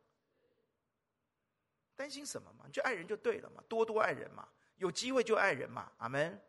[1.94, 2.64] 担心什么嘛？
[2.66, 6.40] 你就爱人就对了嘛，多多爱人嘛，有机会就爱人嘛，阿门。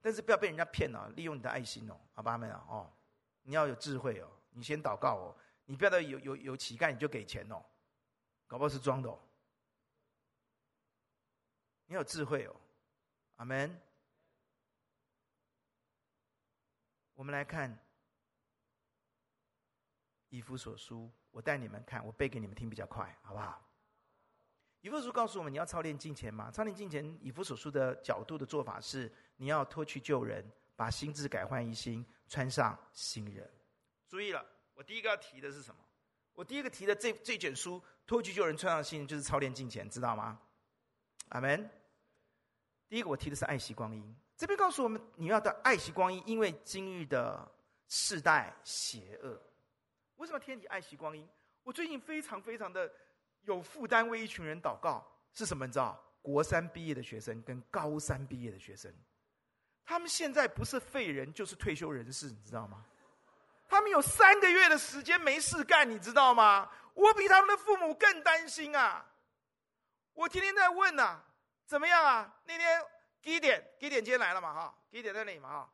[0.00, 2.92] 但是不要被人家骗了，利用你的爱心哦，阿爸们啊哦，
[3.42, 7.64] 你要有智慧哦，你先祷告哦，你不要有有有乞丐你就给钱哦，
[8.46, 9.18] 搞不好是装的哦。
[11.86, 12.54] 你要有智慧哦，
[13.36, 13.80] 阿门。
[17.14, 17.83] 我们来看。
[20.34, 23.64] 以弗所书，我带你们看，我背给你们听比较快，好不好？
[24.80, 26.50] 以弗所书告诉我们，你要操练金钱吗？
[26.50, 33.48] 操练金钱，以弗所书的角度的做法是，你要脱去旧人，把心智改换一新，穿上新人。
[34.08, 35.80] 注意了，我第一个要提的是什么？
[36.32, 40.40] 我第一个提的这这卷书，脱去旧人，穿上新人，就是操练金钱，知道吗？
[41.28, 41.70] 阿门。
[42.88, 47.48] 第一个我提的是爱惜光阴，这边告诉我们，你要的爱惜光阴，因为今日的
[47.86, 49.40] 世代邪恶。
[50.24, 51.28] 为什么天体爱惜光阴？
[51.62, 52.90] 我最近非常非常的
[53.42, 55.06] 有负担，为一群人祷告。
[55.34, 55.66] 是什么？
[55.66, 56.02] 你知道？
[56.22, 58.90] 国三毕业的学生跟高三毕业的学生，
[59.84, 62.86] 他们现在不是废人就是退休人士，你知道吗？
[63.68, 66.70] 他们有三个月的时间没事干，你知道吗？
[66.94, 69.04] 我比他们的父母更担心啊！
[70.14, 71.22] 我天天在问啊，
[71.66, 72.34] 怎么样啊？
[72.46, 72.82] 那天
[73.20, 73.62] 几点？
[73.78, 74.54] 几点今天来了嘛？
[74.54, 75.50] 哈，几点在那里嘛？
[75.50, 75.72] 哈，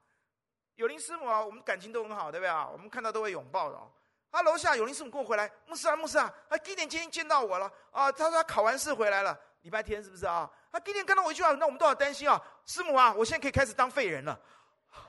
[0.74, 2.68] 有林师母啊，我们感情都很好，对不对啊？
[2.68, 3.88] 我们看到都会拥抱的哦。
[4.30, 8.12] 他楼下有林师母跟我回来，牧师啊，牧师啊，他几点今天见到我了啊？
[8.12, 10.48] 他说他考完试回来了，礼拜天是不是啊？
[10.70, 14.38] 他今天看到我一句话，那我们都好担心啊，师母啊，我现在可以开始当废人了。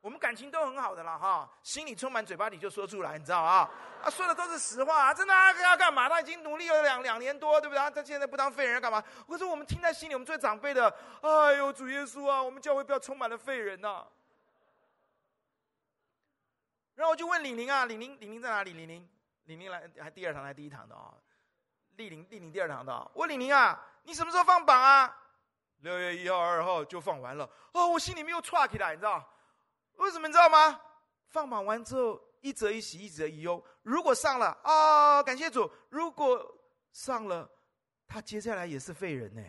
[0.00, 3.68] 我们感情都很好的了哈，心里充满，嘴巴里就说出来，你知道啊？
[4.00, 6.08] 啊说的都是实话，真的啊，要干嘛？
[6.08, 7.90] 他已经努力了两两年多，对不对？
[7.90, 9.02] 他现在不当废人要干嘛？
[9.28, 10.88] 可是我们听在心里，我们做长辈的，
[11.20, 14.06] 哎呦，主耶稣啊，我们教会不要充满了废人呐。
[16.98, 18.72] 然后我就问李宁啊，李宁，李宁在哪里？
[18.72, 19.08] 李宁，
[19.44, 21.14] 李宁来还第二堂还第一堂的啊？
[21.94, 22.92] 丽玲，丽玲第二堂的。
[23.14, 25.16] 我问李宁啊，你什么时候放榜啊？
[25.78, 27.48] 六月一号、二号就放完了。
[27.70, 29.24] 哦，我心里面又岔起来，你知道？
[29.94, 30.80] 为什么你知道吗？
[31.28, 33.64] 放榜完之后，一则一喜，一则一忧。
[33.82, 36.44] 如果上了啊，感谢主；如果
[36.90, 37.48] 上了，
[38.08, 39.42] 他接下来也是废人呢。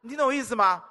[0.00, 0.84] 你听懂我意思吗？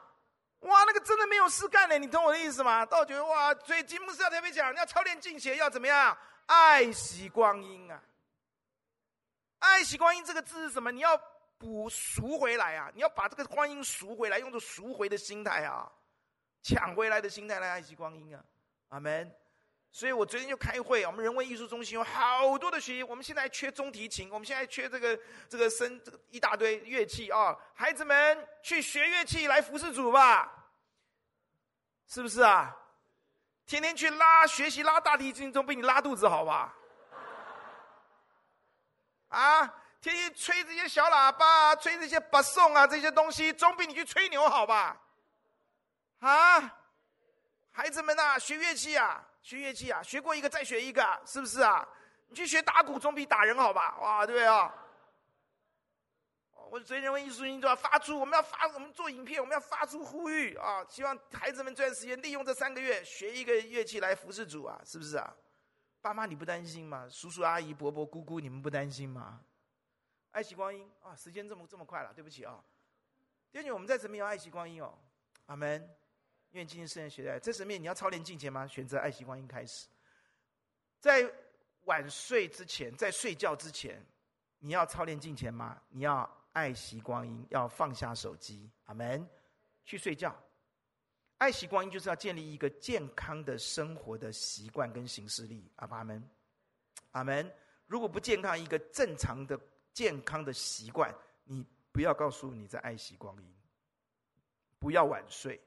[0.64, 2.86] 哇，那个真的没有事干呢，你懂我的意思吗？
[2.86, 6.18] 倒觉得哇，所以金牧师要特别讲，你要操练金钱，要怎么样？
[6.46, 8.02] 爱惜光阴啊！
[9.60, 10.92] 爱惜光阴这个字是什么？
[10.92, 11.20] 你要
[11.58, 12.92] 补赎回来啊！
[12.94, 15.92] 你要把这个光阴赎回来，用着赎回的心态啊，
[16.62, 18.44] 抢回来的心态来爱惜光阴啊！
[18.90, 19.43] 阿门。
[19.96, 25.18] 所以我昨天就开会，我们人文艺术中心有好多的学习，我们现在缺中提琴，我们现在缺这个
[25.48, 27.56] 这个声这个一大堆乐器啊！
[27.76, 30.52] 孩子们去学乐器来服侍主吧，
[32.08, 32.76] 是不是啊？
[33.68, 36.76] 天天去拉学习拉大提琴，总比你拉肚子好吧？
[39.30, 39.74] 啊！
[40.02, 45.00] 天天吹这些小喇叭，吹这些巴颂啊，这些东西，总比你去吹牛好吧？
[46.20, 46.78] 啊，
[47.72, 51.88] 孩子们呐，学乐器啊，学乐器啊，学过一个再学一个，是不是啊？
[52.30, 54.00] 你去学打鼓总比打人好吧？
[54.00, 54.74] 哇，对啊？
[56.72, 60.84] 我所以人文艺术中心都要发出，我们要发，我们做影片，我们要发出呼吁啊！
[60.90, 65.36] 希望孩子们这段时间利用这三个月学一个乐器来服侍主啊，是不是啊？
[66.02, 67.08] 爸妈你不担心吗？
[67.10, 69.42] 叔叔阿姨伯伯姑姑你们不担心吗？
[70.32, 71.16] 爱惜光阴啊！
[71.16, 72.64] 时间这么这么快了，对不起啊！
[73.52, 74.98] 弟兄，我们在这边要爱惜光阴哦，
[75.46, 75.88] 阿门！
[76.54, 78.66] 愿今日圣言学在这层面，你要操练敬虔吗？
[78.66, 79.88] 选择爱惜光阴开始，
[81.00, 81.30] 在
[81.84, 84.02] 晚睡之前，在睡觉之前，
[84.60, 85.82] 你要操练敬虔吗？
[85.90, 86.30] 你要。
[86.54, 89.28] 爱惜光阴，要放下手机，阿门。
[89.86, 90.40] 去睡觉。
[91.40, 96.30] 爱惜光阴，就是要建立一个健康的生活的习惯跟行事历，阿门，
[97.10, 97.52] 阿门。
[97.88, 99.60] 如果不健康，一个正常的
[99.94, 101.12] 健康的习惯，
[101.44, 103.56] 你不要告诉你在爱惜光阴，
[104.78, 105.60] 不要晚睡。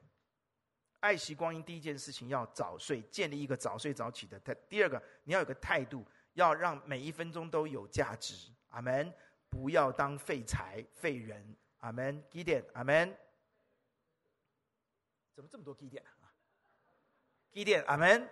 [0.99, 4.53] 爱惜光阴，第一件事情要早睡，建立一个早睡早起的态。
[4.67, 9.13] 第二个，你要有个态度，要让每一分钟都有价值，阿门。
[9.49, 12.21] 不要当废柴废人，阿门。
[12.29, 13.15] 基点，阿门。
[15.33, 16.33] 怎么这么多基点啊？
[17.51, 18.29] 基点，阿门。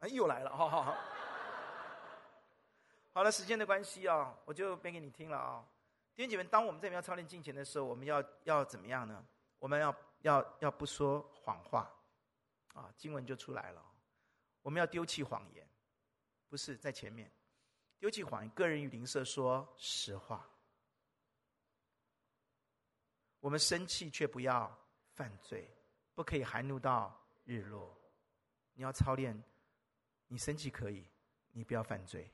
[0.00, 0.96] 哎，又来了，好好好。
[3.12, 5.64] 好了，时间的关系啊，我就编给你听了啊。
[6.14, 9.24] 弟兄姐妹，当我们这边要操练敬虔的时候，我们要要怎么样呢？
[9.58, 11.90] 我们要要要不说谎话
[12.74, 13.84] 啊，经文就出来了。
[14.62, 15.68] 我们要丢弃谎言，
[16.48, 17.30] 不是在前面。
[17.98, 20.48] 丢弃谎言，个人与邻舍说实话。
[23.40, 24.76] 我们生气却不要
[25.12, 25.70] 犯罪，
[26.14, 27.96] 不可以含怒到日落。
[28.74, 29.40] 你要操练，
[30.26, 31.08] 你生气可以，
[31.52, 32.30] 你不要犯罪。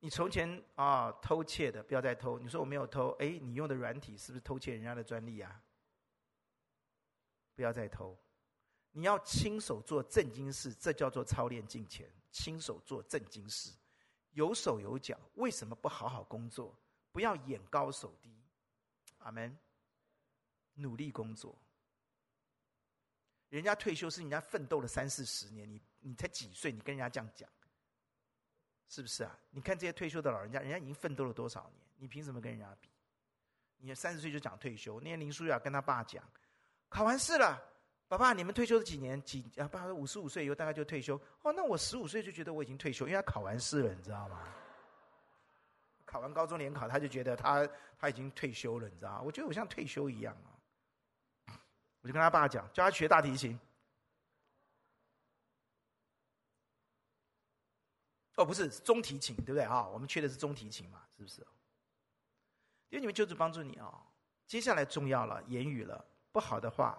[0.00, 2.38] 你从前啊偷窃的，不要再偷。
[2.38, 5.62] 你说我没有偷，哎，你用的软体是不是偷窃人家的专利啊？
[7.54, 8.18] 不要再偷。
[8.92, 12.10] 你要亲手做正经事，这叫做操练敬虔。
[12.32, 13.72] 亲手做正经事，
[14.30, 16.76] 有手有脚，为什么不好好工作？
[17.12, 18.34] 不要眼高手低，
[19.18, 19.56] 阿门。
[20.74, 21.54] 努力工作，
[23.50, 26.72] 人家退休是人家奋斗了三四十年，你你才几岁？
[26.72, 27.46] 你跟人家这样讲，
[28.90, 29.38] 是不是啊？
[29.50, 31.86] 你看这些退休的老人家，人家已经奋斗了多少年？
[31.96, 32.88] 你凭什么跟人家比？
[33.78, 34.98] 你三十岁就讲退休？
[34.98, 36.22] 那天林书雅跟他爸讲，
[36.88, 37.62] 考完试了。
[38.08, 39.22] 爸爸，你们退休是几年？
[39.22, 39.68] 几啊？
[39.68, 41.14] 爸爸说五十五岁以后大概就退休。
[41.42, 44.42] 哦，那我十五岁就觉得我已经退休，因为他考完试了，你知道吗？
[46.04, 47.64] 考完高中联考，他就觉得他
[47.96, 49.22] 他已经退休了，你知道吗？
[49.22, 50.50] 我觉得我像退休一样啊。
[52.02, 53.56] 我就跟他爸讲，叫他学大提琴。
[58.40, 59.86] 哦，不是中提琴，对不对啊？
[59.86, 61.42] 我们缺的是中提琴嘛，是不是？
[62.88, 64.06] 因为你们就是帮助你啊。
[64.46, 66.98] 接下来重要了，言语了，不好的话。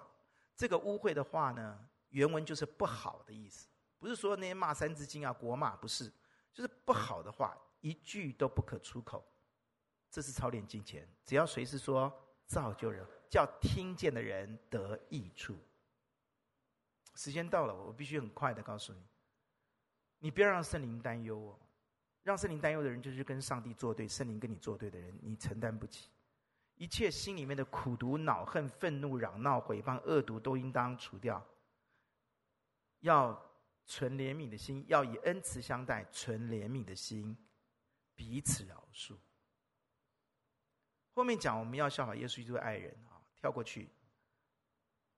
[0.56, 3.68] 这个污秽的话呢，原文就是不好的意思，
[3.98, 6.12] 不是说那些骂三字经啊、国骂，不是，
[6.54, 9.26] 就是不好的话，一句都不可出口。
[10.12, 12.14] 这是操练金钱，只要随时说
[12.46, 15.58] 造就人，叫听见的人得益处。
[17.16, 19.04] 时间到了，我必须很快的告诉你，
[20.24, 21.60] 你不要让圣灵担忧哦，
[22.22, 26.12] 让圣灵担忧的人就是跟上帝作对，圣灵跟你作对的人，你承担不起。
[26.76, 31.44] 一切心里面的苦毒、恼恨、愤怒、嚷闹、毁谤、恶毒，都应当除掉。
[33.00, 33.34] 要
[33.88, 37.36] 存怜悯的心，要以恩慈相待，存怜悯的心，
[38.16, 39.16] 彼此饶恕。
[41.14, 43.90] 后面讲我们要效法耶稣基督爱人啊，跳过去。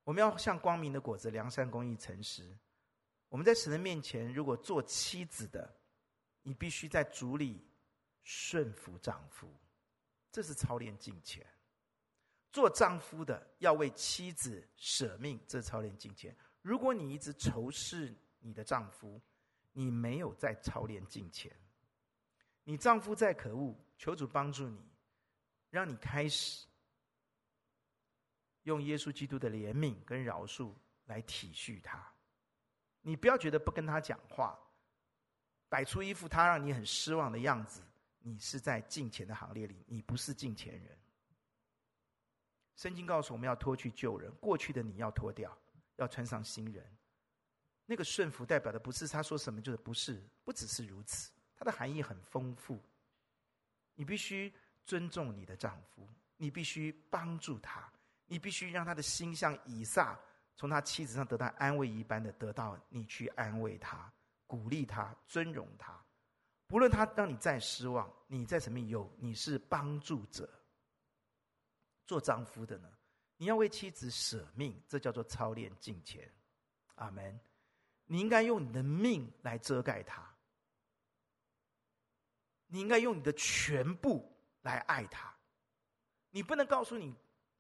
[0.06, 2.58] 我们要像光明的果子，良善、公义、诚实。
[3.34, 5.76] 我们在神的面前，如果做妻子的，
[6.44, 7.68] 你必须在主里
[8.22, 9.52] 顺服丈夫。
[10.32, 11.44] 这是操练敬虔。
[12.52, 16.38] 做丈夫的要为妻子舍命，这是操练敬虔。
[16.62, 19.20] 如果你一直仇视你的丈夫，
[19.72, 21.52] 你没有在操练敬虔。
[22.64, 24.80] 你丈夫再可恶，求主帮助你，
[25.72, 26.68] 让你开始
[28.62, 30.72] 用耶稣基督的怜悯跟饶恕
[31.06, 32.13] 来体恤他。
[33.04, 34.58] 你不要觉得不跟他讲话，
[35.70, 37.82] 摆出一副他让你很失望的样子。
[38.26, 40.98] 你是在敬钱的行列里，你不是敬钱人。
[42.76, 45.56] 圣经告诉我们要脱去旧人，过去的你要脱掉，
[45.98, 46.84] 要穿上新人。
[47.86, 52.82] 那个顺服代表的不是他说什么就是不是，不只是如此，它的含义很丰富。
[53.94, 54.52] 你必须
[54.86, 57.92] 尊重你的丈夫，你必须帮助他，
[58.26, 60.18] 你必须让他的心像以撒
[60.56, 64.12] 从他妻子上得到安慰一般的得到你去安慰他、
[64.48, 66.00] 鼓励他、尊荣他。
[66.68, 70.50] 不论他让你再失望，你在什么有你是帮助者。
[72.06, 72.90] 做丈夫的呢，
[73.38, 76.30] 你要为妻子舍命，这叫做操练敬虔。
[76.96, 77.40] 阿门。
[78.06, 80.22] 你应该用你的命来遮盖他，
[82.68, 84.30] 你应该用你的全部
[84.62, 85.34] 来爱他。
[86.30, 87.16] 你不能告诉你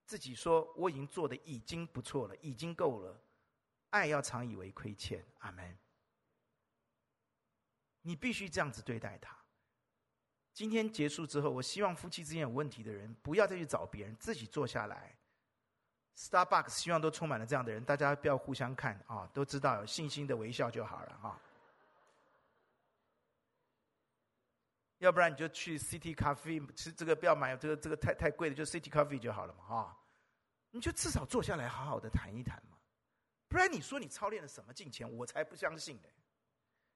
[0.05, 3.19] 自己说，我已经做的已经不错了，已经够了。
[3.89, 5.23] 爱要常以为亏欠。
[5.39, 5.77] 阿门。
[8.01, 9.37] 你必须这样子对待他。
[10.53, 15.15] 今天结束之后，我希望夫妻之间有问题的人不要再去找别人，自己坐下来。
[16.15, 21.41] Starbucks 希望都充满了这样的人，大家不要互相看啊，都知道有信心的微笑就好了啊。
[25.03, 29.97] 要不然你就去 City Coffee，其实这个不要买这个这个太太贵的，就 City Coffee 就好了嘛啊。
[30.71, 32.77] 你就至少坐下来好好的谈一谈嘛，
[33.49, 36.07] 不然你说你操练了什么金钱，我才不相信呢。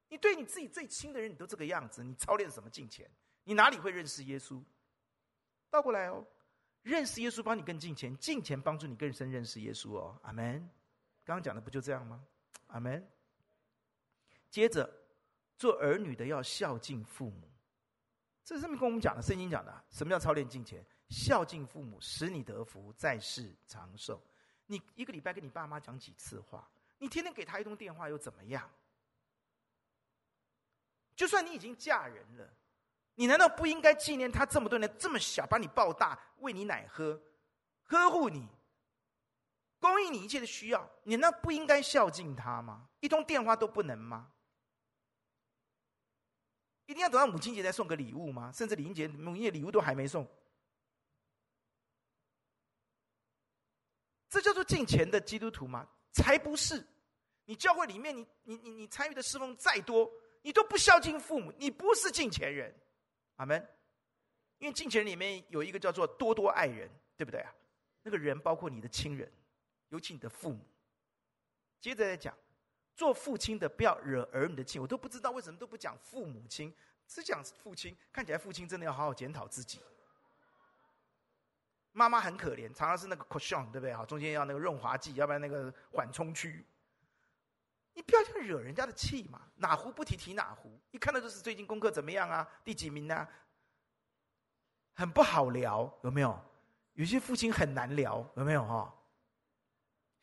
[0.07, 3.11] 你对你自己最亲的人，你都这个样子，你操练什么金钱？
[3.43, 4.63] 你哪里会认识耶稣？
[5.69, 6.25] 倒过来哦，
[6.81, 10.17] 认识耶稣帮你更敬虔，敬虔帮助你更深认识耶稣哦。
[10.23, 10.59] 阿门。
[11.25, 12.25] 刚刚讲的不就这样吗？
[12.67, 13.05] 阿门。
[14.49, 14.89] 接着，
[15.57, 17.47] 做儿女的要孝敬父母，
[18.47, 19.83] 这是上面跟我们讲的，圣经讲的。
[19.89, 20.81] 什么叫操练敬虔？
[21.09, 24.23] 孝敬父母，使你得福，在世长寿。
[24.67, 26.65] 你一个礼拜跟你爸妈讲几次话？
[26.97, 28.71] 你天天给他一通电话又怎么样？
[31.13, 32.49] 就算你已经嫁人了，
[33.15, 37.21] 你难道不应该纪念他这么多年这么小把你抱大，喂你奶喝，
[37.83, 38.47] 呵护你，
[39.77, 40.89] 供应你一切的需要？
[41.03, 42.87] 你那不应该孝敬他吗？
[43.01, 44.31] 一通电话都不能吗？
[46.87, 48.51] 一定要等到母亲节再送个礼物吗？
[48.51, 50.27] 甚至母亲节母亲节礼物都还没送，
[54.29, 55.87] 这叫做敬虔的基督徒吗？
[56.11, 56.83] 才不是！
[57.45, 60.11] 你教会里面你，你你你参与的侍奉再多。
[60.41, 62.73] 你都不孝敬父母，你不是敬虔人，
[63.35, 63.69] 阿门。
[64.59, 67.53] 因为敬钱里面有一个叫做多多爱人，对不对啊？
[68.01, 69.29] 那个人包括你的亲人，
[69.89, 70.65] 尤其你的父母。
[71.81, 72.33] 接着再讲，
[72.97, 76.73] 做父亲的不要惹儿女的气，我都不知道为什么都不讲父母亲，
[77.07, 77.95] 只讲父亲。
[78.11, 79.79] 看起来父亲真的要好好检讨自己。
[81.91, 83.93] 妈妈很可怜，常常是那个 cushion，对不对？
[83.93, 86.65] 好，中间要那个润滑剂，要不然那个缓冲区。
[87.93, 89.41] 你不要去惹人家的气嘛！
[89.55, 92.47] 哪壶不提提哪壶，一看到就是最近功课怎么样啊？
[92.63, 93.29] 第几名啊？
[94.93, 96.39] 很不好聊，有没有？
[96.93, 98.93] 有些父亲很难聊，有没有哈？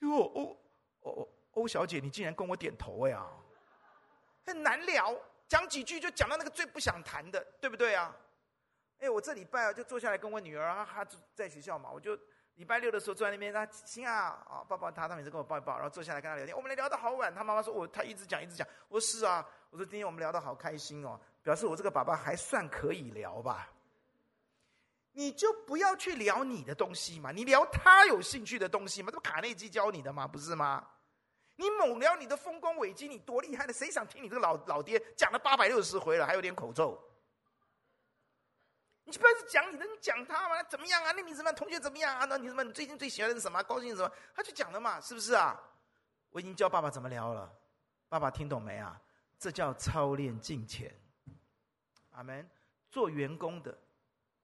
[0.01, 0.57] 哟，哦
[1.03, 3.27] 哦欧小姐，你竟然跟我点头呀？
[4.47, 5.15] 很难聊，
[5.49, 8.15] 讲几句就讲到那个最不想谈的，对不对啊？
[8.99, 12.19] 哎，我这礼拜啊就坐下来跟我女儿啊，她在学校嘛，我就。
[12.57, 16.57] 礼拜六的时候坐在那边，他行啊，啊，抱抱他，他每次跟我抱一抱，然后坐下来跟他聊天。
[16.57, 18.65] 我们聊得好晚，他妈妈说我，他一直讲一直讲。
[18.87, 23.69] 我说是啊，我说今天我们聊得好开心哦，表示我这个爸爸还算可以聊吧。
[25.11, 30.25] 你就不要去聊你的东西嘛，你聊他有兴趣的东西嘛，这不卡内基教你的嘛？
[30.25, 30.87] 不是吗？
[31.57, 37.01] 你猛聊你的丰功伟绩，你多厉害的，谁想听你这个老老爹讲了八百六十回了，还有点口臭。
[39.05, 40.63] 你不要是讲你的，你讲他嘛？
[40.65, 41.13] 怎么样啊？
[41.13, 42.25] 那你什么同学怎么样啊？
[42.25, 42.65] 那你什么？
[42.65, 43.63] 你最近最喜欢的是什么？
[43.65, 44.11] 高兴什么？
[44.35, 45.61] 他就讲了嘛，是不是啊？
[46.31, 47.53] 我已经教爸爸怎么聊了，
[48.09, 49.01] 爸爸听懂没啊？
[49.39, 50.93] 这叫操练敬虔。
[52.13, 52.49] 阿门。
[52.91, 53.77] 做员工的，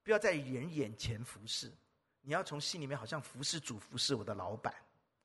[0.03, 1.73] 不要在人眼前服侍，
[2.21, 4.75] 你要从心里面好像服侍主，服侍我的老板。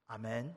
[0.05, 0.55] 阿门。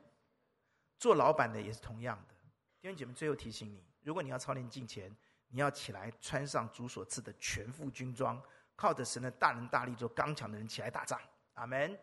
[0.99, 2.35] 做老板的也是同样的。
[2.81, 5.11] 弟兄姐妹，最后提醒你，如果你要操练敬虔，
[5.47, 8.39] 你要起来穿上主所赐的全副军装。
[8.75, 11.19] 靠着神的大能大力做刚强的人起来打仗，
[11.55, 11.99] 阿门。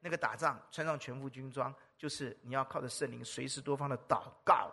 [0.00, 4.72] 那个打仗穿上全副军装，就是你要靠着圣灵随时多方的祷告、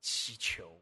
[0.00, 0.80] 祈求。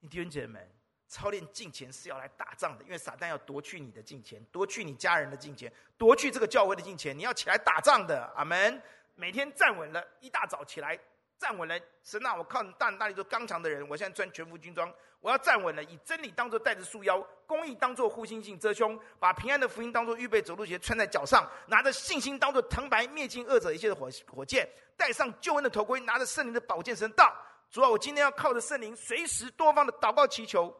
[0.00, 0.70] 你弟兄姐妹，
[1.08, 7.16] 操练敬虔是要来打仗的，因为撒旦要夺去你的敬虔，夺去你家人的敬虔，夺去这个教会的敬虔。
[7.16, 8.82] 你要起来打仗的，阿门。
[9.14, 10.98] 每天站稳了，一大早起来。
[11.36, 12.34] 站稳了，神啊！
[12.34, 13.86] 我靠你大大力做刚强的人。
[13.88, 24.66] 我现在穿全副军装，我要站稳了，以真理当作带子束腰，公义当作护心镜遮胸，把平安的福音当作预备走路鞋穿在脚上，拿着信心当作藤牌灭尽恶者一切的火火箭，
[24.96, 27.34] 戴上救恩的头盔，拿着圣灵的宝剑神道。
[27.68, 30.74] 主啊，我今天要靠着圣灵，随时多方的祷告祈求，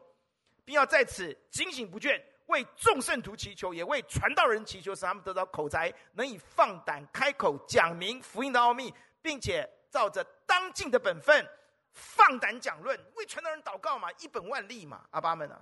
[0.63, 9.69] 并要在此警醒不倦，为众圣徒祈求，也为传道人祈求，使他们得到口才，能以放胆开口讲明福音的奥秘，并且。
[9.91, 11.47] 照着当尽的本分，
[11.93, 15.61] 放胆讲论，为传道人祷告嘛，一本万利嘛，阿爸们啊！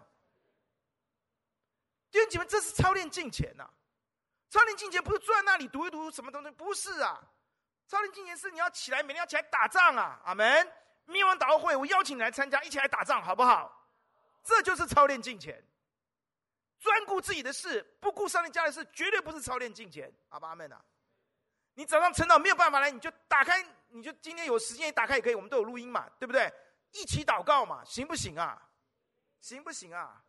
[2.09, 3.69] 弟兄姐妹，这是操练敬虔呐！
[4.49, 7.21] 操练敬虔不是坐在那里读一读什么东西，不是啊！
[7.87, 10.19] 操练敬虔是你要起来，每天要起来打仗啊！
[10.25, 10.67] 阿门！
[11.05, 13.87] 灭亡祷告会，我邀请你来参加，一起来打仗，好不好？
[14.43, 15.63] 这就是操练敬虔。
[16.83, 20.13] 专顾自己的事，不顾上帝家的事，绝对不是操练敬虔。
[20.27, 20.83] 阿爸阿们啊！
[21.75, 26.53] 你早上晨祷没有办法来，你就打开，你就今天有时间打开也可以，我们都有录音嘛，对不对？
[26.91, 28.69] 一起祷告嘛，行不行啊？
[29.39, 30.21] 行不行啊？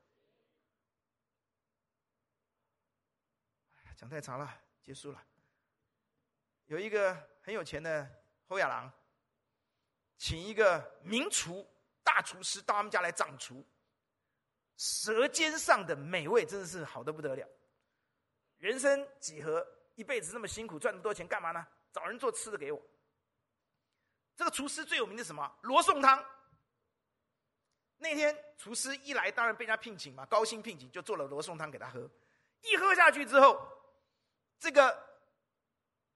[3.96, 4.48] 讲太长了，
[4.80, 5.20] 结束了。
[6.66, 7.12] 有一个
[7.42, 8.08] 很有钱的
[8.46, 8.92] 侯亚郎，
[10.16, 11.68] 请一个名厨
[12.04, 13.66] 大厨师到他们家来掌厨。
[14.76, 17.48] 舌尖上的美味真的是好的不得了。
[18.58, 21.66] 人生几何，一辈子那么辛苦，赚那么多钱干嘛呢？
[21.92, 22.82] 找人做吃的给我。
[24.36, 25.58] 这个厨师最有名的什么？
[25.62, 26.24] 罗宋汤。
[27.96, 32.10] 那天厨师一来，当然被人家聘请嘛，高薪聘请，就做了罗宋汤给他喝。
[32.62, 33.60] 一喝下去之后，
[34.58, 34.98] 这个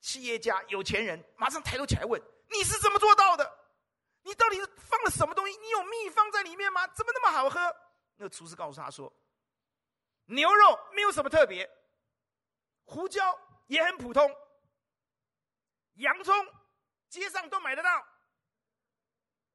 [0.00, 2.20] 企业家、有钱人马上抬头起来问
[2.50, 3.58] ：“你是怎么做到的？
[4.22, 5.56] 你到底放了什么东西？
[5.58, 6.86] 你有秘方在里面吗？
[6.88, 7.60] 怎么那么好喝？”
[8.20, 9.10] 那个厨师告诉他说
[10.26, 11.70] ：“牛肉没有什么特别，
[12.84, 13.22] 胡椒
[13.68, 14.28] 也很普通，
[15.94, 16.34] 洋葱
[17.08, 18.06] 街上都买得到。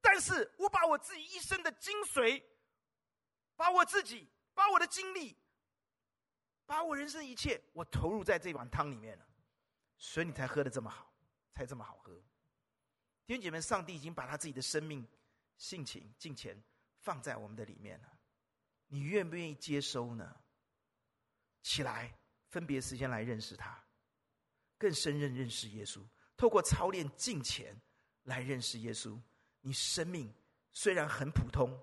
[0.00, 2.42] 但是我把我自己一生的精髓，
[3.54, 5.36] 把我自己，把我的精力，
[6.64, 9.26] 把我人生一切，我投入在这碗汤里面了，
[9.98, 11.12] 所以你才喝的这么好，
[11.52, 12.14] 才这么好喝。
[13.26, 15.06] 弟兄姐妹，上帝已经把他自己的生命、
[15.58, 16.62] 性情、金钱
[17.00, 18.08] 放在我们的里面了。”
[18.88, 20.36] 你愿不愿意接收呢？
[21.62, 22.14] 起来，
[22.48, 23.82] 分别时间来认识他，
[24.78, 26.00] 更深认认识耶稣。
[26.36, 27.74] 透过操练敬虔
[28.24, 29.18] 来认识耶稣。
[29.60, 30.32] 你生命
[30.72, 31.74] 虽然很普通，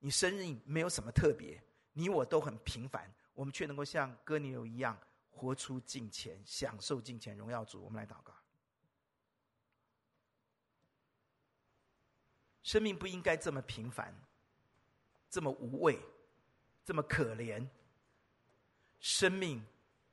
[0.00, 1.62] 你生命没有什么特别，
[1.92, 4.98] 你我都很平凡，我们却能够像哥尼流一样
[5.30, 7.80] 活出敬虔，享受敬虔，荣耀主。
[7.82, 8.34] 我们来祷告。
[12.64, 14.12] 生命不应该这么平凡，
[15.30, 15.98] 这么无味。
[16.88, 17.68] 这么可怜，
[18.98, 19.62] 生命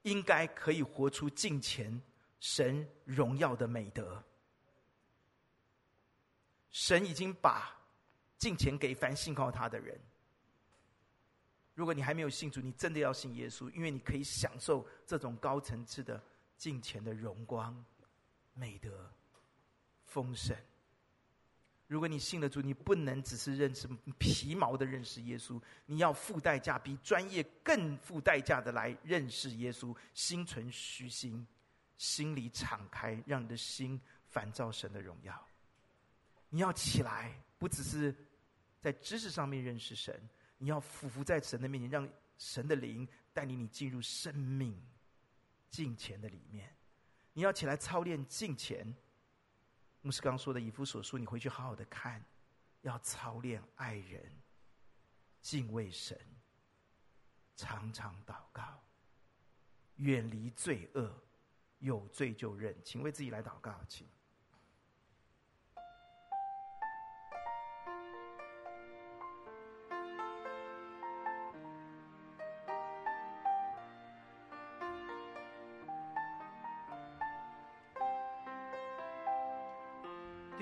[0.01, 2.01] 应该可以活出敬虔
[2.41, 4.21] 神荣耀的美德。
[6.71, 7.73] 神已经把
[8.37, 9.97] 敬虔给凡信靠他的人。
[11.75, 16.21] 如果你还没有信主，你真的要信耶稣，因为你可以享受这种高层次的
[16.57, 17.85] 敬虔的荣光、
[18.53, 19.09] 美德、
[20.03, 20.53] 丰盛。
[21.87, 23.87] 如果你信得住，你不能只是认识
[24.17, 29.95] 皮毛的认识耶稣，你要付代价，比专业更付代价的来认识耶稣。
[30.13, 31.45] 心存虚心，
[31.97, 35.47] 心里敞开，让你的心反照神的荣耀。
[36.49, 38.15] 你要起来，不只是
[38.81, 40.19] 在知识上面认识神，
[40.57, 42.09] 你要俯伏在神的面前，让
[42.39, 44.75] 神的灵带领你进入生命
[45.69, 46.67] 敬虔的里面。
[47.33, 48.91] 你要起来操练敬虔。
[50.05, 52.23] 牧师刚说的以弗所书，你回去好好的看，
[52.81, 54.31] 要操练爱人、
[55.41, 56.15] 敬畏神、
[57.55, 58.83] 常常祷告、
[59.95, 61.11] 远离罪恶，
[61.79, 62.79] 有罪就认。
[62.83, 64.07] 请为自己来祷告，请。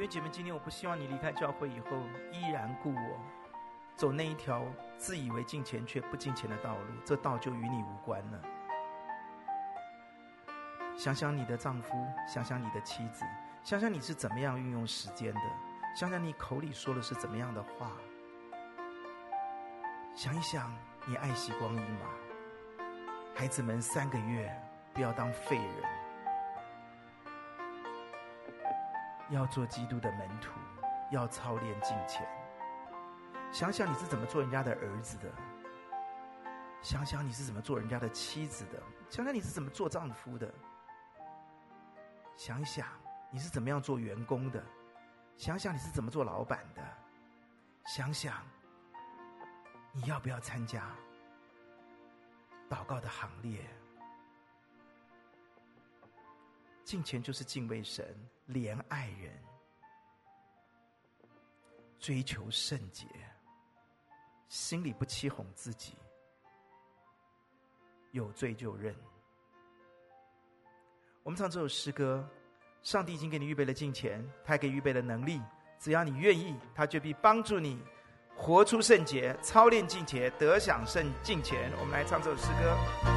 [0.04, 1.88] 弟兄姐妹，今天我不希望你离开教会以后
[2.30, 3.20] 依然故我，
[3.96, 4.62] 走那一条
[4.98, 8.42] 自以为进钱却不进钱的道路，这道就与你无关了。
[10.98, 11.96] 想想你的丈夫，
[12.28, 13.24] 想想你的妻子，
[13.64, 15.42] 想想你是怎么样运用时间的，
[15.96, 17.90] 想想你口里说的是怎么样的话，
[20.14, 20.70] 想一想
[21.06, 22.08] 你爱惜光阴吗？
[23.34, 24.54] 孩子们三个月
[24.94, 26.03] 不要当废人。
[29.34, 30.52] 要做基督的门徒，
[31.12, 32.24] 要操练敬虔。
[33.52, 35.32] 想想你是怎么做人家的儿子的，
[36.82, 40.54] 想想你是怎么做人家的妻子的，想想你是怎么做丈夫的，
[42.38, 42.88] 想想
[43.32, 44.64] 你是怎么样做员工的，
[45.36, 46.82] 想想你是怎么做老板的，
[47.86, 48.44] 想想
[49.92, 50.84] 你要不要参加
[52.70, 53.60] 祷告的行列。
[56.84, 58.06] 敬虔就是敬畏神，
[58.50, 59.32] 怜爱人，
[61.98, 63.08] 追求圣洁，
[64.50, 65.94] 心里不欺哄自己，
[68.12, 68.94] 有罪就认。
[71.24, 72.28] 我们唱这首诗歌，
[72.82, 75.42] 上帝已经给你预备了敬虔，他还给预备了能力，
[75.80, 77.82] 只要你愿意，他就必帮助你
[78.36, 81.72] 活出圣洁，操练敬虔，得享圣敬虔。
[81.80, 83.13] 我们来唱这首诗歌。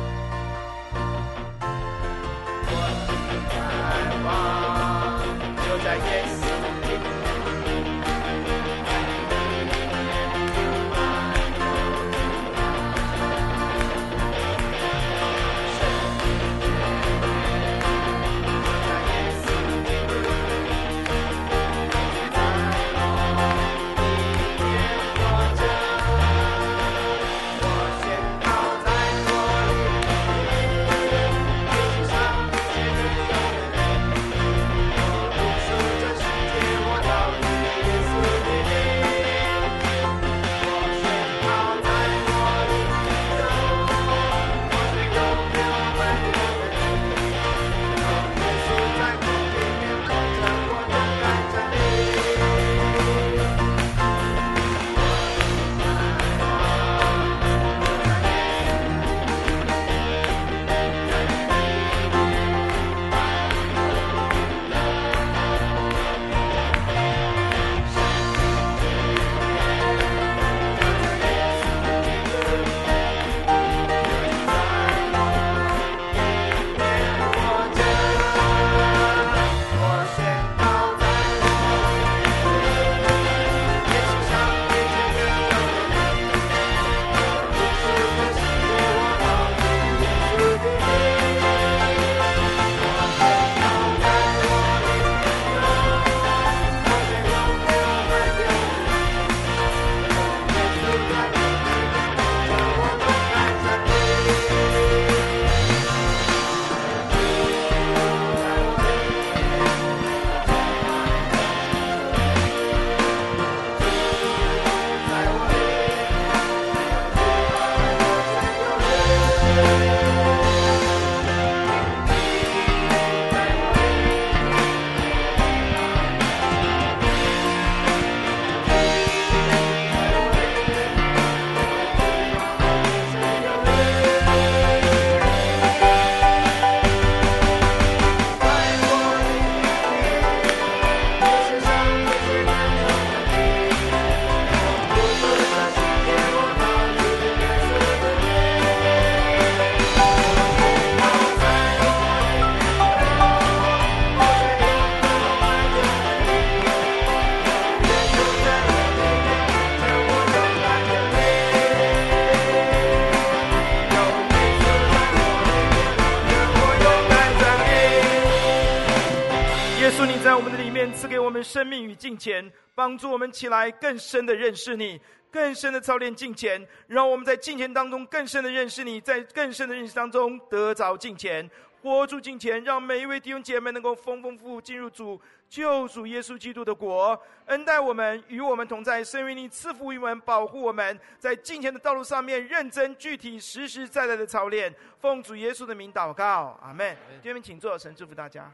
[171.47, 175.01] 生命与金钱，帮助我们起来更深的认识你，
[175.31, 181.49] 更深的操练金钱，让我们在金钱当中更深的认识你，在更深的认识当中得着金钱。
[181.83, 194.75] 活出金钱，让每一位弟兄姐妹能够丰丰富富进入主救主耶稣基督的国，恩待我们，与我们同在，圣灵你赐福于我们，保护我们在金钱的道路上面认真、具体、实实在在的操练。
[194.99, 196.97] 奉主耶稣的名祷告，阿门。
[197.23, 198.53] 弟兄们，请坐，神祝福大家。